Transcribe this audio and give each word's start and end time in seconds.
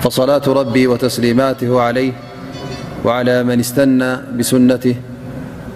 فصلاة 0.01 0.41
ربي 0.47 0.87
وتسليماته 0.87 1.81
عليه 1.81 2.13
وعلى 3.05 3.43
من 3.43 3.59
استنى 3.59 4.15
بسنته 4.37 4.95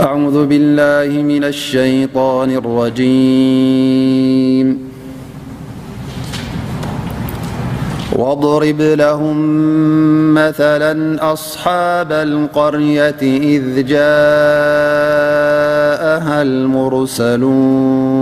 أعوذ 0.00 0.46
بالله 0.46 1.22
من 1.22 1.44
الشيطان 1.44 2.50
الرجيم 2.50 4.78
واضرب 8.12 8.80
لهم 8.80 9.36
مثلا 10.34 11.32
أصحاب 11.32 12.12
القرية 12.12 13.16
إذ 13.52 13.86
جاءها 13.86 16.42
المرسلون 16.42 18.21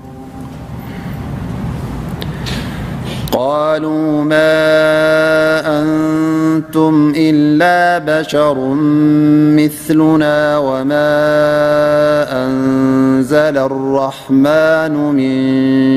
قالوا 3.31 4.23
ما 4.23 4.51
أنتم 5.81 7.13
إلا 7.17 7.97
بشر 8.19 8.73
مثلنا 9.55 10.57
وما 10.57 11.11
أنزل 12.45 13.57
الرحمن 13.57 14.93
من 15.15 15.41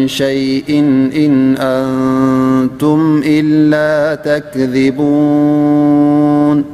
شيء 0.08 0.70
أنتم 1.16 3.22
إلا 3.26 4.14
تكذبون 4.14 6.64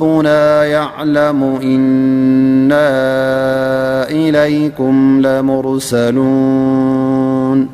بنا 0.00 0.64
يعلم 0.64 1.58
إنا 1.62 2.80
إليكم 4.10 5.20
لمرسلون 5.26 7.68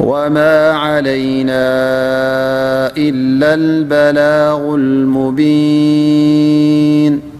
وما 0.00 0.70
علينا 0.70 1.60
إلا 2.96 3.54
البلاغ 3.54 4.74
المبين 4.74 7.33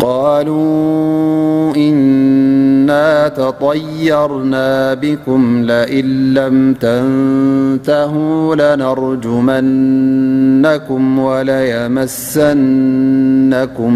قالوا 0.00 1.74
إنا 1.76 3.28
تطيرنا 3.28 4.94
بكم 4.94 5.62
لئن 5.64 6.34
لم 6.34 6.74
تنتهوا 6.74 8.74
لنرجمنكم 8.76 11.18
وليمسنكم 11.18 13.92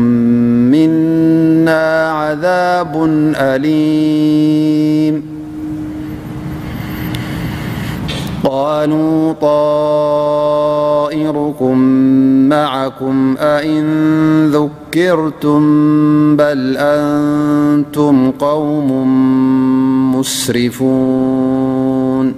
منا 0.70 2.10
عذاب 2.10 3.04
أليم 3.38 5.22
قالوا 8.44 9.32
ئرم 11.12 11.78
معكم 12.48 13.34
أإن 13.40 13.86
ذكرتم 14.50 15.62
بل 16.36 16.76
أنتم 16.78 18.30
قوم 18.30 18.92
مسرفون 20.16 22.34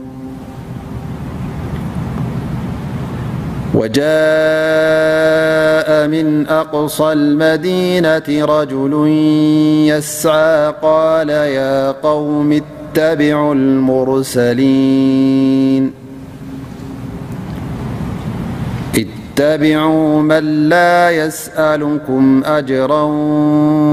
وجاء 3.74 6.08
من 6.08 6.46
أقصى 6.46 7.12
المدينة 7.12 8.44
رجل 8.44 9.08
يسعى 9.88 10.74
قال 10.82 11.28
يا 11.28 11.90
قوم 11.90 12.52
اتبعو 12.52 13.52
المرسلين 13.52 16.01
تبعوا 19.42 20.22
من 20.22 20.68
لا 20.68 21.10
يسألكم 21.10 22.42
أجرا 22.44 23.02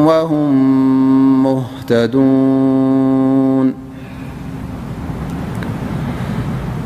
وهم 0.10 0.54
مهتدون 1.44 3.74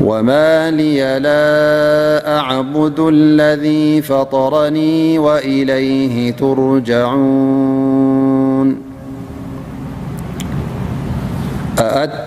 وما 0.00 0.70
لي 0.70 0.98
لا 1.18 2.38
أعبد 2.40 3.00
الذي 3.08 4.02
فطرني 4.02 5.18
وإليه 5.18 6.30
ترجعون 6.30 8.84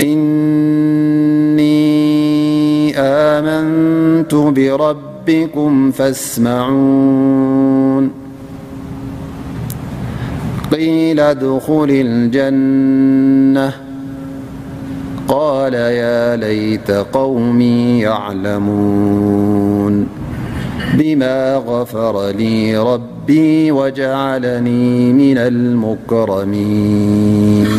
إني 0.00 2.98
آمنت 2.98 4.34
بربكم 4.34 5.90
فاسمعون 5.90 8.10
قيل 10.72 11.20
ادخلي 11.20 12.00
الجنة 12.00 13.72
قال 15.28 15.74
يا 15.74 16.36
ليت 16.36 16.90
قومي 16.90 18.00
يعلمون 18.00 20.06
بما 20.94 21.56
غفر 21.66 22.28
لي 22.30 22.78
ربي 22.78 23.72
وجعلني 23.72 25.12
من 25.12 25.38
المكرمين 25.38 27.78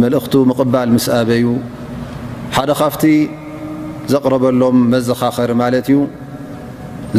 መልእኽቱ 0.00 0.34
ምቕባል 0.50 0.88
ምስ 0.96 1.06
ኣበዩ 1.20 1.44
ሓደ 2.54 2.70
ካፍቲ 2.80 3.02
ዘቕረበሎም 4.12 4.76
መዘኻኸሪ 4.92 5.50
ማለት 5.62 5.86
እዩ 5.90 5.98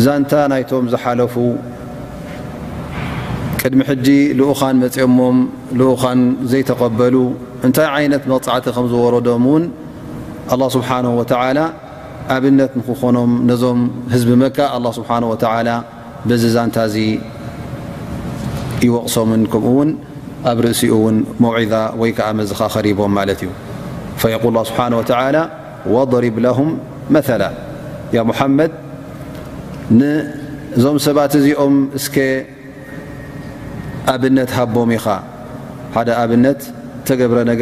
ዛንታ 0.06 0.32
ናይቶም 0.52 0.86
ዝሓለፉ 0.94 1.36
ቅድሚ 3.62 3.80
ሕጂ 3.90 4.08
ልኡኻን 4.40 4.76
መፅአሞም 4.84 5.38
ልኡኻን 5.82 6.20
ዘይተቐበሉ 6.54 7.16
እንታይ 7.68 7.88
ዓይነት 7.98 8.24
መቕፃዕቲ 8.32 8.66
ከም 8.78 8.88
ዝወረዶም 8.94 9.46
ውን 9.52 9.66
ኣላ 10.56 10.62
ስብሓን 10.76 11.06
ወተዓላ 11.20 11.60
ኣብነት 12.36 12.72
ንክኾኖም 12.82 13.32
ነዞም 13.50 13.80
ህዝቢ 14.14 14.32
መካ 14.44 14.58
ኣላ 14.78 14.86
ስብሓን 14.98 15.24
ወተዓላ 15.34 15.70
በዚ 16.32 16.44
ዛንታ 16.56 16.76
እዚ 16.90 16.96
ይወቕሶምን 18.88 19.44
ከምኡ 19.54 19.72
ውን 19.78 19.90
እኡ 20.52 20.96
موعذ 21.44 21.74
ك 22.18 22.20
ዝኻ 22.52 22.62
رቦም 22.88 23.16
ዩ 23.32 23.44
فيقل 24.22 24.52
لله 24.54 24.64
بحنه 24.78 24.98
وى 25.00 25.42
واضرب 25.94 26.38
لهم 26.46 26.70
مث 27.14 27.30
ممድ 28.42 28.72
ዞም 30.84 30.96
ሰባ 31.06 31.18
እዚኦም 31.40 31.74
ኣብن 34.14 34.38
هبم 34.56 34.90
ኢኻ 34.98 35.06
ደ 36.08 36.10
ኣብن 36.24 36.46
تገብረ 37.08 37.40
ኣ 37.48 37.60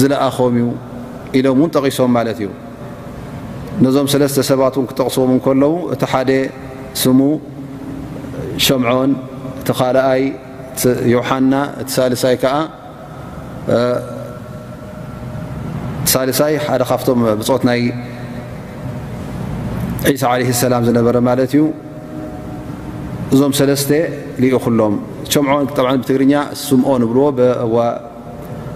ዝለኣኸምዩ 0.00 0.66
ኢሎም 1.38 1.58
ውን 1.62 1.70
ጠቂሶም 1.76 2.10
ማለት 2.16 2.38
እዩ 2.44 2.48
ነዞም 3.84 4.06
ሰለስተ 4.12 4.38
ሰባትን 4.50 4.84
ክጠቕስዎም 4.90 5.30
እንከለዉ 5.36 5.72
እቲ 5.94 6.02
ሓደ 6.12 6.30
ስሙ 7.02 7.20
ሸምዖን 8.66 9.10
እቲ 9.60 9.68
ኻልኣይ 9.80 10.22
ዮሓና 11.14 11.52
እቲ 11.80 11.88
ሳልሳይ 11.96 12.36
ከዓ 12.42 12.54
ሳልሳይ 16.14 16.54
ሓደ 16.66 16.82
ካብቶም 16.90 17.20
ብፆት 17.40 17.62
ናይ 17.70 17.82
ሳ 20.22 20.32
ለ 20.40 20.52
ሰላም 20.64 20.82
ዝነበረ 20.88 21.16
ማለት 21.28 21.52
እዩ 21.56 21.62
እዞም 23.34 23.52
ሰለስተ 23.60 23.90
ልኡ 24.42 24.54
ኩሎም 24.66 24.94
ምዖን 25.46 25.96
ብትግርኛ 26.02 26.34
ስምኦ 26.66 26.88
ብልዎ 27.10 27.24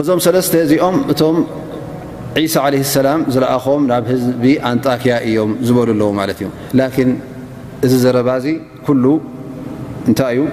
እዞም 0.00 0.20
ሰለስተ 0.24 0.52
እዚኦም 0.64 0.96
እቶም 1.12 1.36
ዒሳ 2.42 2.54
ዓለ 2.66 2.74
ሰላም 2.96 3.20
ዝለኣኾም 3.34 3.80
ናብ 3.90 4.04
ህዝቢ 4.10 4.44
ኣንጣክያ 4.70 5.14
እዮም 5.28 5.50
ዝበሉ 5.66 5.88
ኣለዎ 5.94 6.08
ማለት 6.18 6.38
እዩ 6.42 6.48
ላን 6.78 7.10
እዚ 7.86 7.92
ዘረባእዚ 8.04 8.46
ኩሉ 8.88 9.04
እንታይ 10.10 10.32
እዩ 10.36 10.44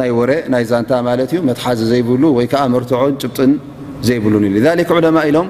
ናይ 0.00 0.10
ወረ 0.18 0.30
ናይ 0.54 0.64
ዛንታ 0.70 0.92
ማለት 1.08 1.30
እዩ 1.34 1.40
መትሓዚ 1.48 1.80
ዘይብሉ 1.90 2.22
ወይከዓ 2.38 2.62
መርትዖን 2.76 3.14
ጭብጥን 3.22 3.52
ዘይብሉ 4.10 4.34
እዩ 4.52 4.52
ሊክ 4.82 4.90
ዑለማ 4.98 5.18
ኢሎም 5.32 5.48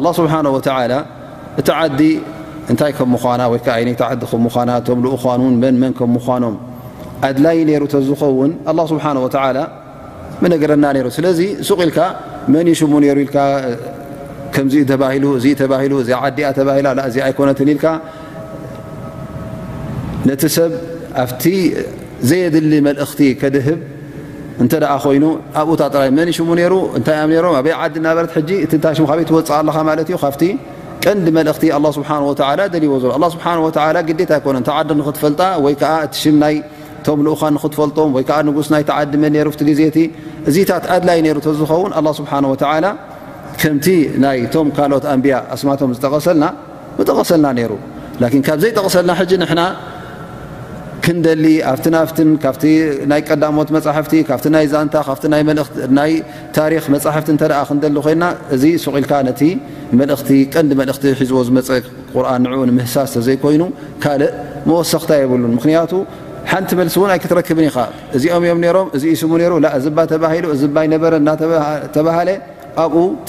ኣላ 0.00 0.06
ስብሓነወተላ 0.22 0.92
እቲ 1.60 1.68
ዓዲ 1.78 2.00
እንታይ 2.72 2.92
ከምምኳና 2.98 3.42
ወይከዓ 3.52 3.76
ነ 3.88 3.96
ተዓዲ 4.02 4.20
ከም 4.32 4.44
ቶምዝእኑን 4.88 5.54
መን 5.62 5.76
መን 5.84 5.92
ከምምኳኖም 6.00 6.56
ኣድላይ 7.28 7.58
ነሩ 7.68 7.84
ተዝኸውን 7.94 8.52
ስብሓወላ 8.92 9.58
ስለዚ 11.16 11.40
ሱ 11.68 11.70
ኢልካ 11.86 11.98
መን 12.52 12.66
ይሽሙ 12.72 12.92
ሩ 13.02 13.06
ኡ 14.54 14.58
እ 14.58 16.00
እ 16.00 16.04
ዲያ 16.36 16.48
ይኮነት 17.32 17.58
ል 17.68 17.70
ነቲ 20.28 20.42
ሰብ 20.56 20.70
ኣብቲ 21.22 21.44
ዘየድሊ 22.28 22.72
መእክቲ 22.86 23.20
ከድህብ 23.40 23.78
እተ 24.64 24.72
ኮይኑ 25.04 25.24
ኣብኡታይ 25.60 26.08
መንይሽሙ 26.18 26.48
ሩ 26.72 26.74
ታይ 27.06 27.18
ይ 27.28 27.76
ዲ 27.94 28.00
ና 28.04 28.06
ወፅእ 28.18 30.06
ዩ 30.14 30.18
ካቲ 30.24 30.42
ቀንዲ 31.04 31.26
መእቲ 31.38 31.62
ስ 31.96 32.02
ዎ 32.08 32.34
ዘሎ 33.02 33.24
ግ 34.08 34.10
ነ 34.18 34.18
ዲ 34.20 34.26
ትፈጣ 35.16 35.40
ይ 35.64 35.74
ቶም 37.06 37.20
ልኡኻ 37.26 37.42
ንክትፈልጦም 37.56 38.10
ወይ 38.16 38.24
ከዓ 38.28 38.38
ንጉስ 38.48 38.68
ናይ 38.74 38.82
ተዓድመ 38.90 39.24
ሩ 39.46 39.50
ቲ 39.60 39.62
ግዜቲ 39.70 39.96
እዚታት 40.50 40.84
ኣድላይ 40.94 41.18
ነሩ 41.26 41.36
ዝኸውን 41.60 41.92
ኣ 41.98 42.00
ስብሓንወላ 42.20 42.86
ከምቲ 43.60 43.86
ናይ 44.24 44.38
ቶም 44.54 44.68
ካልኦት 44.76 45.04
ኣንብያ 45.14 45.34
ኣስማቶም 45.54 45.90
ዝጠቐሰልና 45.96 46.44
ጠቐሰልና 47.08 47.46
ነይሩ 47.58 47.72
ላን 48.22 48.42
ካብ 48.46 48.58
ዘይጠቕሰልና 48.64 49.12
ሕጂ 49.20 49.32
ንና 49.42 49.62
ክንደሊ 51.04 51.46
ኣፍትናፍትን 51.70 52.28
ካብቲ 52.42 52.62
ናይ 53.10 53.20
ቀዳሞት 53.28 53.68
መጻሕፍቲ 53.76 54.12
ካብ 54.28 54.40
ይ 54.62 54.66
ዛንታ 54.74 54.96
ካይ 55.08 56.12
ታሪ 56.56 56.72
መሕፍቲ 56.94 57.28
ተ 57.40 57.44
ክንደሊ 57.68 57.94
ኮይና 58.06 58.24
እዚ 58.54 58.64
ስቂኢልካ 58.84 59.12
ነቲ 59.28 59.42
መልእኽቲ 60.00 60.28
ቀንዲ 60.54 60.70
መልእኽቲ 60.80 61.04
ሒዝቦ 61.20 61.38
ዝመፀ 61.48 61.68
ቁርን 62.14 62.42
ንኡ 62.44 62.60
ንምህሳስ 62.70 63.10
ተዘይኮይኑ 63.16 63.62
ካልእ 64.04 64.32
መወሰኽታ 64.70 65.10
የብሉን 65.22 65.52
ምክንያቱ 65.58 65.92
ቲ 66.70 66.74
ክ 66.76 66.78
እዚኦ 66.88 67.04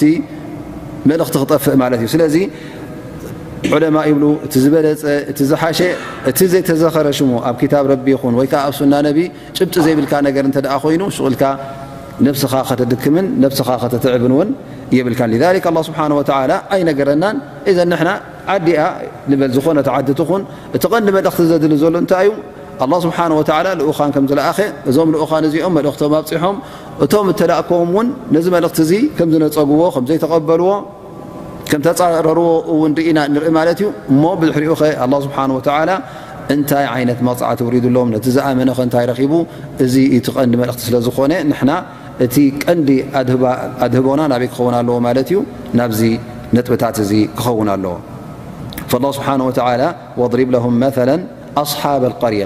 ቲ 0.01 0.03
ክጠፍእ 1.25 1.75
ብ 1.79 1.81
ዝለፀዝ 2.11 2.35
ዘረ 3.71 3.83
ብ 7.87 7.89
ብ 14.99 15.01
ይ 15.01 15.01
ረና 17.09 17.25
ዲ 17.65 17.69
ዝነ 21.83 21.99
ስብሓ 23.05 23.17
ኡኻን 23.89 24.09
ከምዝለኣኸ 24.15 24.59
እዞም 24.89 25.09
ልኡኻን 25.13 25.43
እዚኦም 25.47 25.73
መልእክቶም 25.77 26.13
ኣብፅሖም 26.19 26.55
እቶም 27.03 27.27
ተላእከቦም 27.39 27.89
ውን 27.97 28.07
ነዚ 28.35 28.45
መልእኽቲ 28.55 28.91
እ 28.99 28.99
ከምዝነፀጉዎ 29.17 29.81
ከዘይተቀበልዎ 29.95 30.69
ከም 31.69 31.81
ተፃረርዎ 31.85 32.47
እውን 32.73 32.91
ኢና 33.09 33.19
ንርኢ 33.33 33.49
ማለት 33.59 33.79
እዩ 33.81 33.87
እሞ 34.13 34.23
ብዙሕ 34.41 34.57
ሪኡ 34.63 34.73
ኸ 34.81 34.83
ስሓ 35.25 35.37
እንታይ 36.53 36.83
ይነት 37.01 37.19
መፅዓት 37.27 37.59
ውሪዱ 37.65 37.85
ለዎም 37.93 38.09
ነቲ 38.15 38.25
ዝኣመነ 38.35 38.69
እንታይ 38.87 39.05
ረኪቡ 39.11 39.33
እዚ 39.85 39.95
እቲ 40.17 40.25
ቀንዲ 40.35 40.53
መልእኽቲ 40.61 40.81
ስለዝኾነ 40.87 41.31
ንና 41.51 41.69
እቲ 42.25 42.35
ቀንዲ 42.63 42.89
ኣድህቦና 43.85 44.21
ናበይ 44.33 44.49
ክኸውን 44.51 44.75
ኣለዎ 44.79 44.97
ማለት 45.07 45.29
እዩ 45.31 45.39
ናብዚ 45.79 46.01
ንጥብታት 46.57 46.99
እዚ 47.05 47.11
ክኸውን 47.39 47.71
ኣለዎ 47.75 47.95
ስብሓ 49.17 49.27
ሪብ 50.41 50.51
ም 50.73 50.77
መ 50.83 50.91
ኣሓብ 51.63 52.03
ቀርያ 52.21 52.45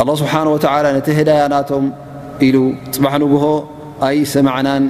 ኣ 0.00 0.04
ስብሓወላ 0.20 0.86
ነቲ 0.96 1.08
ህዳያናቶም 1.18 1.84
ኢሉ 2.46 2.56
ፅባሕ 2.94 3.14
ንግሆ 3.22 3.44
ኣይ 4.06 4.16
ሰማዕናን 4.34 4.84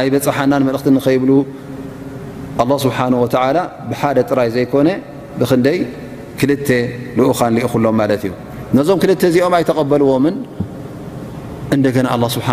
ኣይ 0.00 0.06
በፅሓናን 0.14 0.62
መልእኽት 0.68 0.88
ንኸይብሉ 0.96 1.30
ስብሓወላ 2.84 3.58
ብሓደ 3.90 4.18
ጥራይ 4.30 4.48
ዘይኮነ 4.56 4.88
ብክንደይ 5.40 5.78
ክል 6.40 6.50
ልኡኻን 7.18 7.50
ሊእክሎም 7.56 7.96
ማለት 8.00 8.22
እዩ 8.26 8.32
ነዞም 8.76 8.98
ክልተ 9.02 9.22
እዚኦም 9.30 9.54
ኣይተቐበልዎምን 9.60 10.36
እንደገና 11.74 12.06
ኣ 12.16 12.28
ስብሓ 12.36 12.48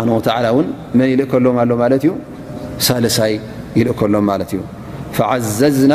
ውን 0.56 0.66
መን 0.98 1.08
ይልእከሎም 1.12 1.56
ኣሎ 1.62 1.70
ማለት 1.82 2.02
እዩ 2.08 2.12
ሳለሳይ 2.88 3.32
ይልእከሎም 3.78 4.24
ማለት 4.32 4.50
እዩ 4.56 4.60
ዘዝና 5.60 5.94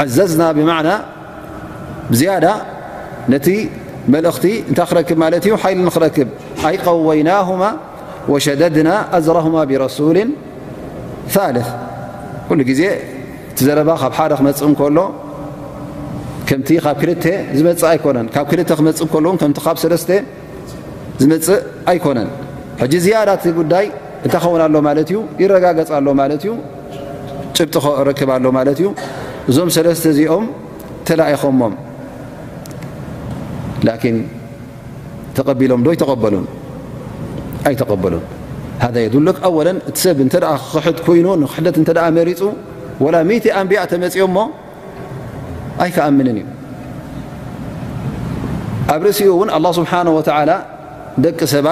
ብዘዝና 0.00 0.42
ብ 0.56 0.60
ነቲ 3.32 3.48
መልእኽቲ 4.14 4.44
እንታይ 4.70 4.86
ክረክብ 4.90 5.18
ማለት 5.22 5.44
እዩ 5.48 5.54
ሓይሊ 5.62 5.78
ንክረክብ 5.88 6.28
ኣይቀወይናሁማ 6.68 7.62
ወሸደድና 8.32 8.90
ኣዝረማ 9.16 9.56
ብረሱል 9.70 10.18
ልፍ 11.56 11.68
ኩሉ 12.48 12.60
ጊዜ 12.70 12.82
እቲ 13.50 13.58
ዘረባ 13.66 13.90
ካብ 14.02 14.12
ሓደ 14.18 14.32
ክመፅእ 14.38 14.66
እንከሎ 14.68 14.98
ከምቲ 16.48 16.68
ካብ 16.84 16.96
ክል 17.00 17.10
ዝመፅእ 17.58 17.86
ኣይኮነን 17.92 18.26
ካብ 18.36 18.46
ክል 18.50 18.60
ክመፅእ 18.78 19.16
ሎዎ 19.24 19.32
ከምቲ 19.42 19.58
ብ 19.76 19.80
ሰለስተ 19.84 20.08
ዝመፅእ 21.22 21.58
ኣይኮነን 21.92 22.28
ሕጂ 22.82 22.92
ዝያዳት 23.06 23.44
ጉዳይ 23.58 23.86
እንታኸውን 24.26 24.62
ሎ 24.74 24.78
ማለት 24.88 25.08
እዩ 25.12 25.18
ይረጋገፅሎ 25.42 26.06
ማለት 26.22 26.42
እዩ 26.46 26.52
ጭብጥ 27.56 27.76
ረክብሎ 28.08 28.44
ማለት 28.58 28.78
እዩ 28.82 28.88
እዞም 29.50 29.68
ሰለስተ 29.76 30.04
እዚኦም 30.14 30.46
ተለኢኹሞም 31.08 31.74
ኦ 33.86 33.88
እኡ 35.40 35.40
ቂ 51.38 51.40
ዘሎ 51.52 51.68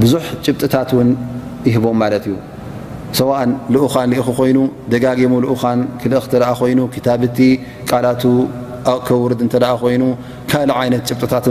ብዙ 0.00 0.14
ጭጥታት 0.44 0.90
ይህቦም 1.66 1.94
ማ 2.00 2.04
እዩ 2.16 2.34
ሰን 3.18 3.50
ልኡኻን 3.74 4.10
ኮይኑ 4.38 4.58
ደጋጊሙ 4.92 5.32
ኡኻን 5.54 5.78
ክል 6.00 6.14
ኮይኑ 6.58 6.78
ታብቲ 7.06 7.38
ቃላቱ 7.90 8.22
ክውርድ 9.06 9.40
እ 9.46 9.48
ኮይኑ 9.82 10.02
ካ 10.50 10.60
ይ 10.86 10.90
ጭጥታት 11.08 11.46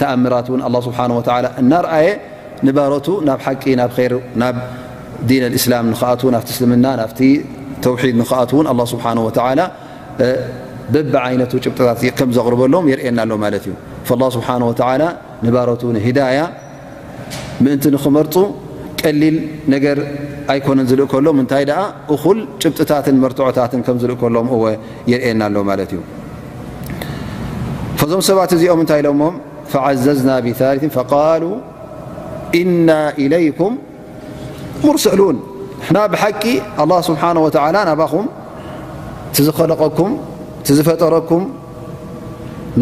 ተኣምራ 0.00 0.34
ናየ 1.70 2.08
ባቱ 2.78 3.06
ናብ 3.28 3.40
ቂ 3.64 3.76
ብ 3.94 4.20
ናብ 4.42 4.56
ዲ 5.30 5.40
እስላ 5.60 5.72
ና 5.92 6.42
ልምና 6.64 6.86
ተውሒድ 7.86 8.14
ንከኣትውን 8.20 8.66
ኣ 8.72 8.74
ስብሓ 8.92 9.04
ወላ 9.26 9.60
በብ 10.94 11.12
ዓይነቱ 11.26 11.52
ጭብጥታት 11.64 12.00
ከም 12.18 12.30
ዘቅርበሎዎም 12.36 12.84
የርእየና 12.90 13.20
ሎ 13.30 13.34
ማለት 13.44 13.64
እዩ 13.68 13.74
ስብሓ 14.36 14.48
ንባሮቱ 15.46 15.82
ንሂዳያ 15.96 16.38
ምእንቲ 17.64 17.84
ንክመርፁ 17.94 18.34
ቀሊል 19.00 19.36
ነገር 19.72 19.98
ኣይኮነን 20.52 20.86
ዝልእ 20.90 21.04
ከሎም 21.12 21.36
እንታይ 21.42 21.64
ደኣ 21.70 21.80
እኹል 22.14 22.38
ጭብጥታትን 22.62 23.16
መርትዖታትን 23.24 23.80
ከም 23.86 23.96
ዝልእ 24.02 24.16
ከሎም 24.22 24.48
ወ 24.62 24.64
የርእና 25.12 25.42
ኣሎ 25.50 25.56
ማለት 25.70 25.90
እዩ 25.96 26.00
ዞም 28.12 28.22
ሰባት 28.28 28.50
እዚኦም 28.56 28.80
እንታይ 28.84 29.00
ኢሎሞ 29.02 29.22
ዓዘዝና 29.86 30.30
ብልን 30.46 30.90
ቃሉ 31.12 31.44
ኢና 32.60 32.90
ኢለይኩም 33.24 33.74
ሙርሰሉን 34.84 35.36
ሕና 35.86 35.98
ብሓቂ 36.12 36.42
ኣه 36.82 36.90
ስብሓወላ 37.08 37.76
ናባኹም 37.88 38.26
ቲዝኸለቀኩም 39.34 40.12
ዝፈጠረኩም 40.76 41.42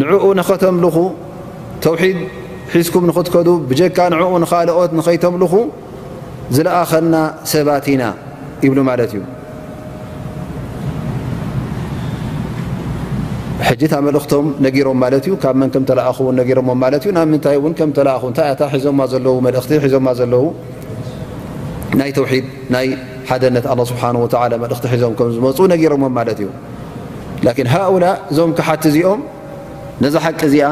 ንዕኡ 0.01 0.23
ንኸተምልኹ 0.39 0.95
ተውሒድ 1.83 2.17
ሒዝኩም 2.73 3.03
ንኽትከዱ 3.09 3.47
ብጀካ 3.69 3.97
ንኡ 4.13 4.31
ንኻልኦት 4.43 4.91
ንኸይተምልኹ 4.97 5.53
ዝለኣኸና 6.55 7.13
ሰባትኢና 7.51 8.03
ይብሉ 8.65 8.79
ማለት 8.89 9.11
እዩ 9.15 9.21
ሕ 13.67 13.69
ብ 13.79 14.03
መልእክቶም 14.07 14.47
ነሮም 14.65 14.97
ማለት 15.03 15.23
እዩ 15.27 15.33
ካብ 15.43 15.55
መ 15.61 15.65
ከተኣኹ 15.75 16.17
እዩ 17.03 17.11
ናብ 17.17 17.27
ምታይ 17.35 17.57
እ 17.69 17.69
ተኣኹ 17.99 18.23
ታይታ 18.39 18.61
ሒዞማ 18.75 18.99
ዘለዎ 19.13 19.35
እቲ 19.61 19.69
ሒዞ 19.85 19.95
ዘለው 20.21 20.43
ናይ 21.99 22.11
ተውሒድ 22.17 22.45
ናይ 22.75 22.87
ሓደነት 23.29 23.65
ስብሓ 23.91 24.01
መልእኽቲ 24.63 24.85
ሒዞም 24.93 25.13
ከምዝመፁ 25.19 25.57
ነገሮሞም 25.73 26.13
ማለት 26.19 26.39
እዩ 26.43 26.49
ላን 27.45 27.67
ሃላ 27.73 28.05
እዞም 28.31 28.51
ክሓቲ 28.57 28.83
እዚኦም 28.91 29.21
ነዛ 30.03 30.15
ሓቂ 30.25 30.39
እዚኣ 30.49 30.65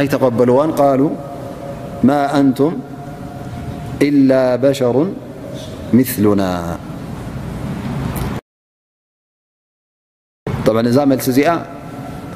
ኣይተቀበልዋን 0.00 0.70
ቃሉ 0.78 1.00
ማ 2.08 2.18
ንቱም 2.48 2.74
ላ 4.30 4.36
በሸሩ 4.62 4.96
ምሉና 5.98 6.42
ብ 10.76 10.78
እዛ 10.92 10.98
መልሲ 11.10 11.26
እዚኣ 11.34 11.50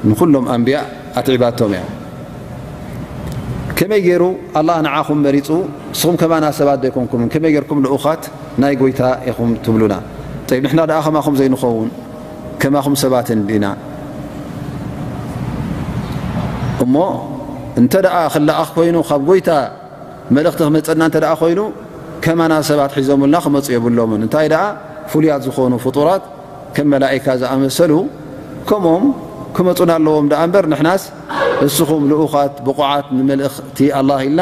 ንኩሎም 0.09 0.45
ኣንብያ 0.53 0.77
ኣትዕባቶም 1.19 1.73
እያ 1.75 1.83
ከመይ 3.77 4.01
ገይሩ 4.07 4.23
ንኹ 4.85 5.47
እስኹም 5.95 6.15
ከማና 6.21 6.45
ሰባት 6.57 6.79
ዘይኮንኩምን 6.83 7.27
ከመይ 7.33 7.51
ጌርኩም 7.55 7.79
ልኡኻት 7.83 8.23
ናይ 8.61 8.73
ጎይታ 8.79 9.01
ኢኹም 9.31 9.49
ትብሉና 9.65 9.93
ንሕና 10.63 10.79
ኣ 10.95 10.97
ከማኹም 11.05 11.35
ዘይንኸውን 11.39 11.87
ከማኹም 12.61 12.95
ሰባትን 13.03 13.39
ድና 13.49 13.65
እሞ 16.85 16.95
እንተ 17.81 17.93
ደኣ 18.05 18.15
ክለኣ 18.33 18.57
ኮይኑ 18.75 18.97
ካብ 19.09 19.21
ጎይታ 19.29 19.49
መልእኽቲ 20.35 20.59
ክመፀና 20.67 21.01
እተ 21.11 21.15
ኮይኑ 21.43 21.61
ከማና 22.25 22.53
ሰባት 22.71 22.91
ሒዞምልና 22.99 23.35
ክመፁ 23.45 23.65
የብሎምን 23.75 24.19
እንታይ 24.27 24.49
ደኣ 24.55 24.63
ፍሉያት 25.13 25.41
ዝኾኑ 25.47 25.73
ፍጡራት 25.85 26.23
ከም 26.75 26.87
መላእካ 26.95 27.25
ዝኣመሰሉ 27.43 27.91
ከምኦም 28.69 29.03
ክመፁን 29.57 29.89
ኣለዎም 29.97 30.27
ኣ 30.41 30.43
እበር 30.49 30.65
ንሕናስ 30.75 31.03
ንስኹም 31.63 32.03
ልኡኻት 32.13 32.55
ብቑዓት 32.67 33.07
ንመልእኽቲ 33.17 33.77
ኣ 33.99 34.03
ኢልና 34.27 34.41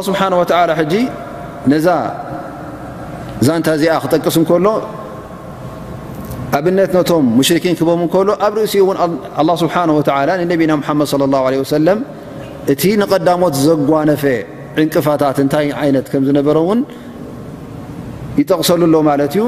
ስብሓ 0.09 0.21
ነዛ 1.71 1.87
ዛንታ 3.47 3.69
እዚኣ 3.77 3.93
ክጠቅስ 4.05 4.37
እከሎ 4.41 4.67
ኣብነት 6.57 6.91
ነቶም 6.97 7.25
ሙሽርኪን 7.39 7.75
ክቦም 7.79 8.01
ከሎ 8.13 8.29
ኣብ 8.47 8.53
ርእሲ 8.59 8.75
እን 9.05 9.49
ስሓ 9.63 9.75
ነቢና 10.53 10.73
ድ 11.57 11.63
ሰለ 11.75 11.89
እቲ 12.73 12.83
ንቀዳሞት 13.01 13.55
ዘጓነፈ 13.67 14.23
ዕንቅፋታት 14.81 15.37
እታይ 15.45 15.69
ዓይነት 15.83 16.07
ከ 16.13 16.23
ዝነበረ 16.29 16.59
ውን 16.69 16.81
ይጠቕሰሉሎ 18.41 18.95
ማለት 19.11 19.33
እዩ 19.37 19.45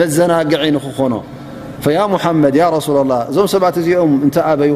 መዘናግዒ 0.00 0.62
ንክኮኖ 0.76 1.14
ሙሓመድ 2.14 2.56
ሱላ 2.86 2.98
ላ 3.12 3.16
እዞም 3.30 3.48
ሰባት 3.54 3.76
እዚኦም 3.80 4.12
እኣበዩ 4.28 4.70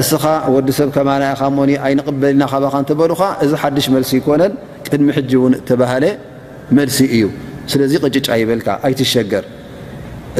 እስኻ 0.00 0.24
ወዲ 0.54 0.68
ሰብ 0.78 0.88
ከማናእኻሞኒ 0.96 1.70
ኣይንቕበሊና 1.86 2.42
ኸ 2.50 2.58
እትበሉካ 2.82 3.22
እዚ 3.44 3.52
ሓድሽ 3.62 3.86
መልሲ 3.94 4.10
ይኮነን 4.20 4.52
ቅድሚ 4.88 5.08
ሕጂ 5.16 5.30
ውን 5.42 5.54
እተባሃለ 5.60 6.04
መልሲ 6.78 6.98
እዩ 7.16 7.24
ስለዚ 7.72 7.92
ቅጭጫ 8.04 8.28
ይበልካ 8.42 8.68
ኣይትሸገር 8.86 9.44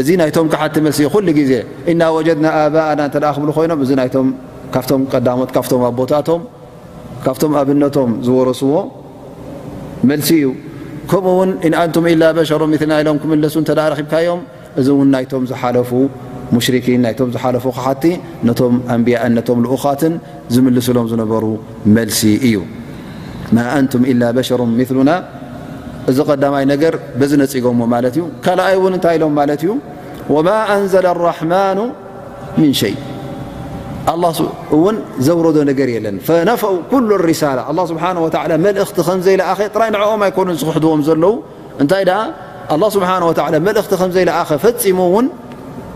እዚ 0.00 0.08
ናይቶም 0.20 0.46
ክሓቲ 0.52 0.74
መልሲ 0.86 0.98
እዩ 1.04 1.08
ኩሉ 1.14 1.26
ግዜ 1.40 1.52
እና 1.92 2.00
ወጀድና 2.16 2.46
ኣባእና 2.60 3.02
እ 3.08 3.32
ክብ 3.38 3.50
ኮይኖም 3.58 3.80
እዚ 3.86 3.90
ም 4.28 5.00
ቀዳሞት 5.12 5.50
ካፍቶም 5.56 5.82
ኣቦታቶም 5.88 6.42
ካብቶም 7.24 7.52
ኣብነቶም 7.60 8.12
ዝወረስዎ 8.26 8.72
መልሲ 10.10 10.28
እዩ 10.40 10.46
ከምኡውን 11.10 11.50
ኢኣንቱም 11.68 12.04
ኢላ 12.12 12.22
በሸሮ 12.36 12.62
ትና 12.82 12.92
ኢሎም 13.02 13.18
ክመለሱ 13.24 13.56
እተ 13.64 13.70
ረኪብካዮም 13.94 14.40
እዚ 14.80 14.86
ውን 14.98 15.08
ናይቶም 15.14 15.42
ዝሓለፉ 15.50 15.90
ን 16.56 17.30
ዝሓለፉ 17.34 17.64
ቲ 18.02 18.10
ም 18.48 18.58
ንያእን 19.06 19.36
ኡኻትን 19.74 20.14
ዝምስሎም 20.54 21.06
ነሩ 21.20 21.44
መሲ 21.96 22.20
እዩ 22.48 22.56
ን 23.56 23.58
ሩ 24.98 25.02
ና 25.10 25.14
እዚ 26.10 26.18
ቀዳይ 26.30 26.64
ዝ 27.30 27.40
ነፅጎምዎ 27.42 27.86
እዩ 28.12 28.20
ካይ 28.44 28.80
ታይ 29.04 29.14
ኢሎምዩ 29.20 29.50
ዘ 29.62 29.74
ን 30.68 30.84
ዘረ 42.68 43.28
ዎ 45.20 45.20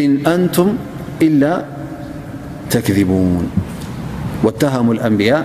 ኢን 0.00 0.12
አንቱም 0.30 0.68
ኢላ 1.26 1.44
ተክذቡን 2.74 3.26
ወተሃሙ 4.46 4.86
ልአንብያء 4.98 5.40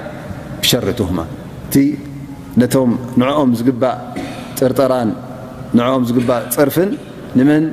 ሸርትሁማ 0.70 1.20
እቲ 1.66 1.76
ነቶም 2.62 2.92
ንዕኦም 3.22 3.50
ዝግባእ 3.60 3.98
ጥርጥራን 4.60 5.10
ንዕኦም 5.78 6.04
ዝግባእ 6.10 6.42
ፅርፍን 6.56 6.92
ንመን 7.40 7.66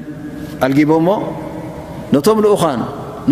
ኣልጊቦሞ 0.66 1.08
ነቶም 2.14 2.38
ልኡኳን 2.46 2.82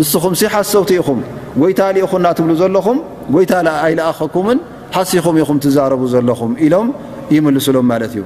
ንስኹም 0.01 0.33
ሲ 0.41 0.51
ሓሰውቲ 0.53 0.91
ኢኹም 1.01 1.19
ወይታሊ 1.63 1.95
ኢኹን 2.05 2.21
እናትብሉ 2.23 2.51
ዘለኹም 2.61 2.99
ወይታ 3.37 3.51
ኣይልኣኸኩምን 3.87 4.59
ሓስኹም 4.95 5.35
ኢኹም 5.43 5.57
ትዛረቡ 5.65 6.01
ዘለኹም 6.15 6.53
ኢሎም 6.67 6.87
ይምልሱሎም 7.35 7.87
ማለት 7.93 8.13
እዩ 8.17 8.23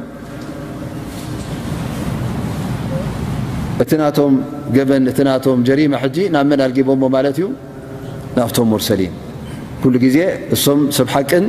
እቲ 3.83 3.91
ናቶም 4.01 4.33
ገበን 4.75 5.03
እቲ 5.11 5.19
ናቶም 5.29 5.57
ጀሪማ 5.67 5.93
ሕጂ 6.03 6.17
ናብ 6.35 6.45
መን 6.51 6.61
ኣልጊቦሞ 6.65 7.01
ማለት 7.15 7.35
እዩ 7.41 7.47
ናፍቶም 8.37 8.67
ሙርሰሊን 8.73 9.13
ኩሉ 9.81 9.93
ጊዜ 10.05 10.17
እሶም 10.55 10.79
ሰብ 10.97 11.07
ሓቅን 11.13 11.45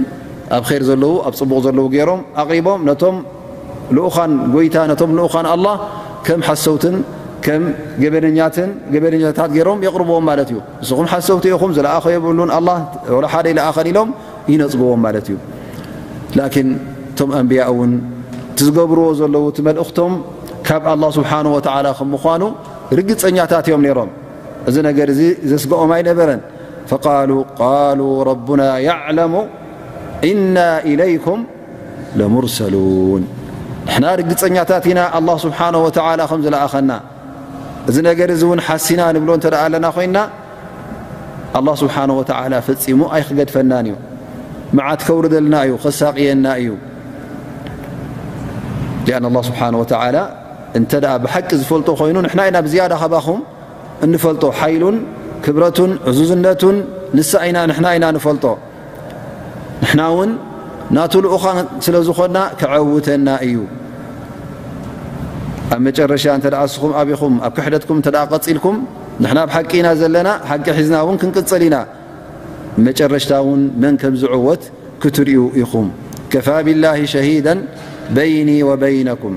ኣብ 0.57 0.65
ር 0.79 0.83
ዘለው 0.89 1.13
ኣብ 1.29 1.35
ፅቡቕ 1.41 1.61
ዘለዉ 1.67 1.87
ገሮም 1.95 2.21
ኣቕሪቦም 2.43 2.81
ነቶም 2.89 3.17
ልኡኻን 3.97 4.33
ጎይታ 4.55 4.77
ነቶም 4.93 5.11
ልኡኻን 5.19 5.47
ኣላ 5.55 5.67
ከም 6.27 6.41
ሓሰውትን 6.49 6.97
ከም 7.47 7.63
ገበነኛታት 8.05 9.51
ገሮም 9.57 9.81
የቕርብዎም 9.87 10.25
ማለት 10.31 10.49
እዩ 10.53 10.59
ንስኹም 10.83 11.07
ሓሰውቲ 11.13 11.45
ኢኹም 11.57 11.73
ዝለኣኸ 11.77 12.07
የብሉን 12.15 12.51
ሓደ 13.35 13.47
ይለኣኸን 13.53 13.87
ኢሎም 13.93 14.09
ይነፅብዎም 14.53 15.01
ማለት 15.07 15.27
እዩ 15.31 15.37
ላን 16.39 16.57
እቶም 17.15 17.31
ኣንብያ 17.39 17.63
እውን 17.73 17.93
ትዝገብርዎ 18.59 19.07
ዘለው 19.21 19.45
ትመልእክቶም 19.57 20.13
ካብ 20.69 20.83
ኣላه 20.93 21.11
ስብሓን 21.19 21.47
ወላ 21.57 21.87
ከም 21.99 22.09
ምኳኑ 22.15 22.43
ርግፀኛታት 22.99 23.67
እዮም 23.69 23.83
ነይሮም 23.87 24.11
እዚ 24.69 24.77
ነገር 24.89 25.09
እዚ 25.15 25.21
ዘስገኦም 25.51 25.91
ኣይነበረን 25.97 26.41
ፈቃሉ 26.91 27.31
ቃሉ 27.61 28.01
ረቡና 28.29 28.63
የዕለሙ 28.89 29.35
እና 30.31 30.57
ኢለይኩም 30.91 31.41
ለሙርሰሉን 32.21 33.23
ንሕና 33.89 34.05
ርግፀኛታት 34.21 34.85
ኢና 34.91 35.01
ኣ 35.19 35.21
ስብሓ 35.45 35.59
ወ 35.85 35.87
ከም 36.33 36.41
ዝለኣኸና 36.47 36.91
እዚ 37.91 37.97
ነገር 38.09 38.29
እዚ 38.35 38.43
እውን 38.49 38.61
ሓሲና 38.67 39.03
ንብሎ 39.17 39.31
እንተደኣ 39.39 39.61
ኣለና 39.69 39.87
ኮይና 39.97 40.19
ኣላ 41.61 41.69
ስብሓ 41.83 41.97
ወላ 42.19 42.55
ፈፂሙ 42.67 43.01
ኣይክገድፈናን 43.17 43.87
እዩ 43.91 43.95
መዓት 44.79 45.01
ከውርደልና 45.07 45.55
እዩ 45.69 45.75
ኸሳቅየና 45.87 46.47
እዩ 46.63 46.71
ን 49.33 49.37
ስብሓ 49.51 49.61
ላ 50.17 50.21
እ 50.77 50.81
ብሓቂ 51.25 51.49
ዝፈልጦ 51.61 51.89
ይኑ 52.11 52.17
ኢና 52.33 52.57
ዝያዳ 52.73 52.95
ኹ 53.27 53.35
እንፈልጦ 54.07 54.45
ሓይሉን 54.61 54.97
ክብረቱን 55.45 55.93
እዙዝነቱን 56.11 56.77
ን 57.19 57.25
ኢና 57.99 58.05
ንፈጦ 58.17 58.45
ንና 59.85 60.01
ውን 60.17 60.31
ናተ 60.97 61.15
ኡኻ 61.37 61.45
ስለዝኾና 61.87 62.39
ክዓውተና 62.61 63.29
እዩ 63.47 63.57
ኣብ 65.75 65.81
መጨረሻ 65.87 66.25
እ 66.39 66.43
እስኹም 66.69 66.93
ኣብኹም 67.01 67.35
ኣብ 67.47 67.53
ክሕደትኩም 67.57 67.99
እ 68.03 68.15
ቀፂልኩም 68.31 68.79
ን 69.25 69.39
ብሓቂ 69.51 69.71
ኢና 69.81 69.89
ዘለና 70.01 70.29
ሓቂ 70.51 70.67
ሒዝና 70.79 70.97
እውን 71.05 71.19
ክንቅፅል 71.23 71.63
ኢና 71.69 71.77
መጨረሽታ 72.87 73.33
ውን 73.49 73.63
መን 73.83 73.95
ከምዝዕወት 74.03 74.65
ክትርዩ 75.05 75.39
ኢኹም 75.63 75.89
ከፋ 76.33 76.49
ብላ 76.67 76.85
ሸሂዳ 77.15 77.49
በይኒ 78.17 78.51
ወበይነኩም 78.71 79.37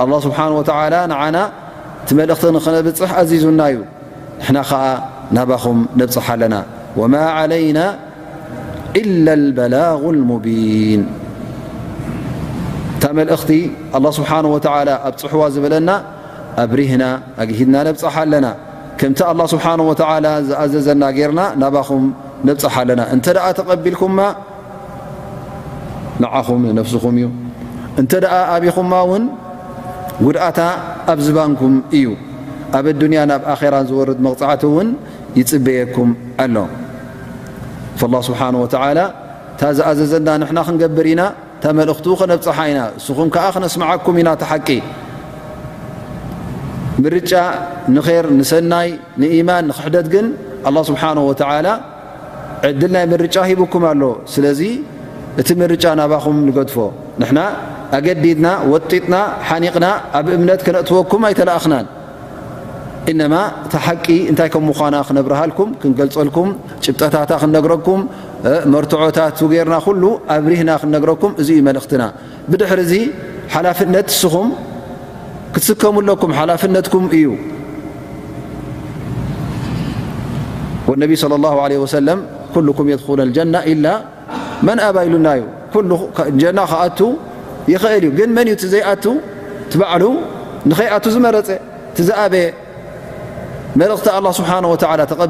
ኣ 0.00 0.04
ስብሓ 0.24 0.38
ወ 0.58 0.62
ንና 1.12 1.36
እቲ 2.02 2.10
መልእኽቲ 2.18 2.44
ኸነብፅሕ 2.64 3.10
ኣዚዙና 3.20 3.60
እዩ 3.72 3.78
ንሕና 4.40 4.58
ኸዓ 4.70 4.84
ናባኹም 5.36 5.78
ነብፅሓ 6.00 6.26
ኣለና 6.34 6.54
ወማ 7.00 7.14
ዓለይና 7.36 7.78
إላ 9.00 9.26
በላغ 9.58 10.02
ሙቢን 10.30 11.02
እንታ 12.94 13.04
መልእኽቲ 13.18 13.50
ኣ 13.96 14.12
ስብሓ 14.18 14.30
ወ 14.54 14.58
ኣብ 15.08 15.14
ፅሕዋ 15.24 15.42
ዝብለና 15.56 15.90
ኣብ 16.62 16.70
ርህና 16.80 17.04
ኣግሂድና 17.44 17.76
ነብፅሓ 17.90 18.14
ኣለና 18.26 18.46
ከምቲ 19.00 19.20
ስብሓ 19.54 19.66
ዝኣዘዘና 20.48 21.02
ገርና 21.18 21.40
ናባኹም 21.64 22.04
ነብፅሓ 22.48 22.74
ኣለና 22.84 23.00
እንተ 23.16 23.26
ኣ 23.46 23.50
ተቐቢልኩማ 23.60 24.18
ንዓኹ 26.22 26.48
ፍስኹም 26.88 27.14
እዩእ 27.18 28.26
ኣብኹ 28.54 28.74
ጉድኣታ 30.24 30.60
ኣብ 31.12 31.18
ዝባንኩም 31.26 31.74
እዩ 31.98 32.06
ኣብ 32.78 32.86
ዱንያ 33.00 33.20
ናብ 33.30 33.42
ኣኼራን 33.52 33.84
ዝወርድ 33.90 34.18
መቕፃዕቲ 34.26 34.62
እውን 34.68 34.88
ይፅበየኩም 35.38 36.10
ኣሎ 36.44 36.56
ፍላ 38.00 38.14
ስብሓን 38.28 38.54
ወዓላ 38.62 38.98
ታ 39.60 39.70
ዝኣዘዘና 39.78 40.28
ንሕና 40.42 40.58
ክንገብር 40.66 41.06
ኢና 41.12 41.22
ታ 41.62 41.72
መልእኽት 41.78 42.06
ኸነብፅሓ 42.20 42.58
ኢና 42.70 42.80
ንስኹም 42.96 43.28
ከዓ 43.34 43.44
ክነስማዓኩም 43.56 44.16
ኢና 44.22 44.30
ተሓቂ 44.42 44.68
ምርጫ 47.04 47.32
ንኼር 47.96 48.26
ንሰናይ 48.38 48.88
ንኢማን 49.20 49.64
ንክሕደት 49.70 50.06
ግን 50.14 50.26
ኣላ 50.68 50.76
ስብሓን 50.90 51.18
ወዓላ 51.28 51.68
ዕድል 52.68 52.90
ናይ 52.96 53.04
ምርጫ 53.12 53.36
ሂብኩም 53.50 53.84
ኣሎ 53.90 54.02
ስለዚ 54.32 54.60
እቲ 55.40 55.48
ምርጫ 55.62 55.84
ናባኹም 56.00 56.36
ንገድፎ 56.48 56.76
ንና 57.20 57.38
ኣዲድና 58.00 58.46
ጢጥና 58.92 59.14
ና 59.84 59.88
ኣብ 60.18 60.26
እም 60.36 60.42
ነወኩ 60.50 61.12
ኣይና 61.28 61.50
ቂ 64.52 64.84
ረሃ 65.32 65.40
ፀል 65.58 66.30
ጭጠታ 66.86 67.14
ታ 67.30 67.40
ና 67.54 67.60
ኣብ 70.36 70.48
እ 70.52 70.58
ትና 70.80 70.98
ድ 71.02 71.02
ሓ 71.10 71.24
ኹ 71.24 71.34
እዩ 71.40 71.72
صى 81.92 83.42
ال 84.64 84.92
ع 84.92 84.92
ኣይሉ 86.84 87.04
ይእ 87.70 87.84
እዩ 87.96 88.06
ግን 88.18 88.30
መን 88.36 88.46
ዩ 88.52 88.54
ዘይኣ 88.72 88.88
ባዕሉ 89.80 90.04
ንኸይ 90.70 90.88
ኣ 90.94 90.96
ዝመረፀ 91.14 91.48
ዝኣበየ 92.08 92.44
መእቲ 93.80 94.08
ስብሓ 94.38 94.50
እዛዝ 94.74 95.06
ድ 95.06 95.26